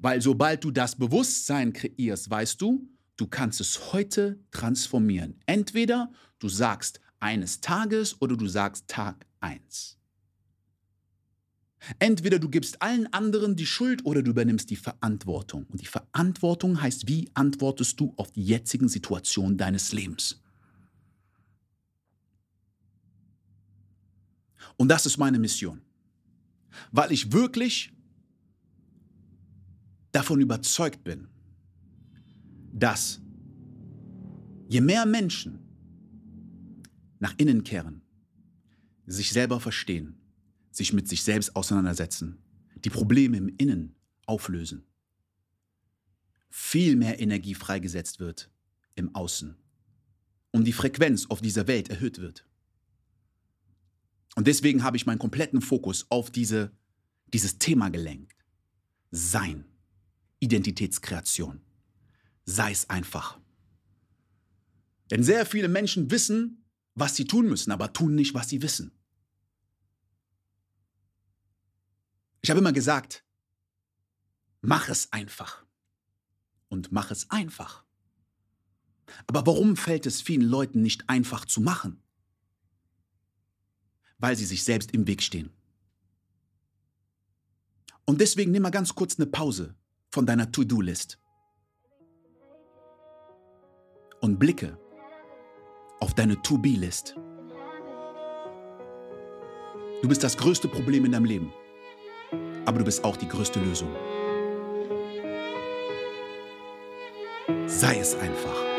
Weil 0.00 0.22
sobald 0.22 0.64
du 0.64 0.70
das 0.70 0.96
Bewusstsein 0.96 1.72
kreierst, 1.72 2.30
weißt 2.30 2.60
du, 2.60 2.88
du 3.16 3.26
kannst 3.26 3.60
es 3.60 3.92
heute 3.92 4.40
transformieren. 4.50 5.38
Entweder 5.46 6.10
du 6.38 6.48
sagst 6.48 7.00
eines 7.20 7.60
Tages 7.60 8.20
oder 8.20 8.36
du 8.36 8.46
sagst 8.48 8.88
Tag 8.88 9.26
1. 9.40 9.98
Entweder 11.98 12.38
du 12.38 12.48
gibst 12.48 12.82
allen 12.82 13.12
anderen 13.12 13.56
die 13.56 13.66
Schuld 13.66 14.04
oder 14.04 14.22
du 14.22 14.30
übernimmst 14.30 14.70
die 14.70 14.76
Verantwortung. 14.76 15.66
Und 15.66 15.80
die 15.80 15.86
Verantwortung 15.86 16.80
heißt, 16.80 17.08
wie 17.08 17.30
antwortest 17.34 18.00
du 18.00 18.14
auf 18.16 18.32
die 18.32 18.44
jetzigen 18.44 18.88
Situationen 18.88 19.56
deines 19.56 19.92
Lebens? 19.92 20.42
Und 24.76 24.88
das 24.88 25.06
ist 25.06 25.18
meine 25.18 25.38
Mission. 25.38 25.82
weil 26.92 27.12
ich 27.12 27.32
wirklich 27.32 27.92
davon 30.12 30.40
überzeugt 30.40 31.04
bin, 31.04 31.28
dass 32.72 33.20
je 34.68 34.80
mehr 34.80 35.06
Menschen 35.06 35.58
nach 37.18 37.34
innen 37.36 37.64
kehren, 37.64 38.02
sich 39.06 39.32
selber 39.32 39.60
verstehen, 39.60 40.18
sich 40.70 40.92
mit 40.92 41.08
sich 41.08 41.22
selbst 41.22 41.56
auseinandersetzen, 41.56 42.38
die 42.84 42.90
Probleme 42.90 43.36
im 43.36 43.48
Innen 43.58 43.94
auflösen, 44.26 44.84
viel 46.48 46.96
mehr 46.96 47.20
Energie 47.20 47.54
freigesetzt 47.54 48.20
wird 48.20 48.50
im 48.94 49.14
Außen 49.14 49.56
und 50.52 50.64
die 50.64 50.72
Frequenz 50.72 51.26
auf 51.26 51.40
dieser 51.40 51.66
Welt 51.66 51.90
erhöht 51.90 52.18
wird. 52.18 52.46
Und 54.36 54.46
deswegen 54.46 54.82
habe 54.82 54.96
ich 54.96 55.06
meinen 55.06 55.18
kompletten 55.18 55.60
Fokus 55.60 56.06
auf 56.08 56.30
diese, 56.30 56.72
dieses 57.32 57.58
Thema 57.58 57.88
gelenkt. 57.88 58.36
Sein, 59.10 59.64
Identitätskreation. 60.40 61.60
Sei 62.44 62.72
es 62.72 62.90
einfach. 62.90 63.38
Denn 65.10 65.22
sehr 65.22 65.46
viele 65.46 65.68
Menschen 65.68 66.10
wissen, 66.10 66.64
was 66.94 67.14
sie 67.16 67.26
tun 67.26 67.48
müssen, 67.48 67.70
aber 67.70 67.92
tun 67.92 68.14
nicht, 68.14 68.34
was 68.34 68.48
sie 68.48 68.62
wissen. 68.62 68.92
Ich 72.42 72.50
habe 72.50 72.60
immer 72.60 72.72
gesagt, 72.72 73.24
mach 74.62 74.88
es 74.88 75.12
einfach. 75.12 75.64
Und 76.68 76.92
mach 76.92 77.10
es 77.10 77.30
einfach. 77.30 77.84
Aber 79.26 79.44
warum 79.46 79.76
fällt 79.76 80.06
es 80.06 80.22
vielen 80.22 80.48
Leuten 80.48 80.82
nicht 80.82 81.08
einfach 81.08 81.44
zu 81.44 81.60
machen? 81.60 82.02
Weil 84.18 84.36
sie 84.36 84.46
sich 84.46 84.62
selbst 84.62 84.92
im 84.92 85.06
Weg 85.06 85.22
stehen. 85.22 85.50
Und 88.04 88.20
deswegen 88.20 88.52
nimm 88.52 88.62
mal 88.62 88.70
ganz 88.70 88.94
kurz 88.94 89.18
eine 89.18 89.26
Pause 89.26 89.74
von 90.10 90.26
deiner 90.26 90.50
To-Do-List 90.50 91.18
und 94.20 94.38
blicke 94.38 94.76
auf 96.00 96.14
deine 96.14 96.40
To-Be-List. 96.42 97.16
Du 100.02 100.08
bist 100.08 100.24
das 100.24 100.36
größte 100.36 100.66
Problem 100.68 101.04
in 101.04 101.12
deinem 101.12 101.26
Leben, 101.26 101.52
aber 102.64 102.78
du 102.78 102.84
bist 102.84 103.04
auch 103.04 103.16
die 103.16 103.28
größte 103.28 103.60
Lösung. 103.60 103.94
Sei 107.66 107.98
es 107.98 108.14
einfach. 108.16 108.69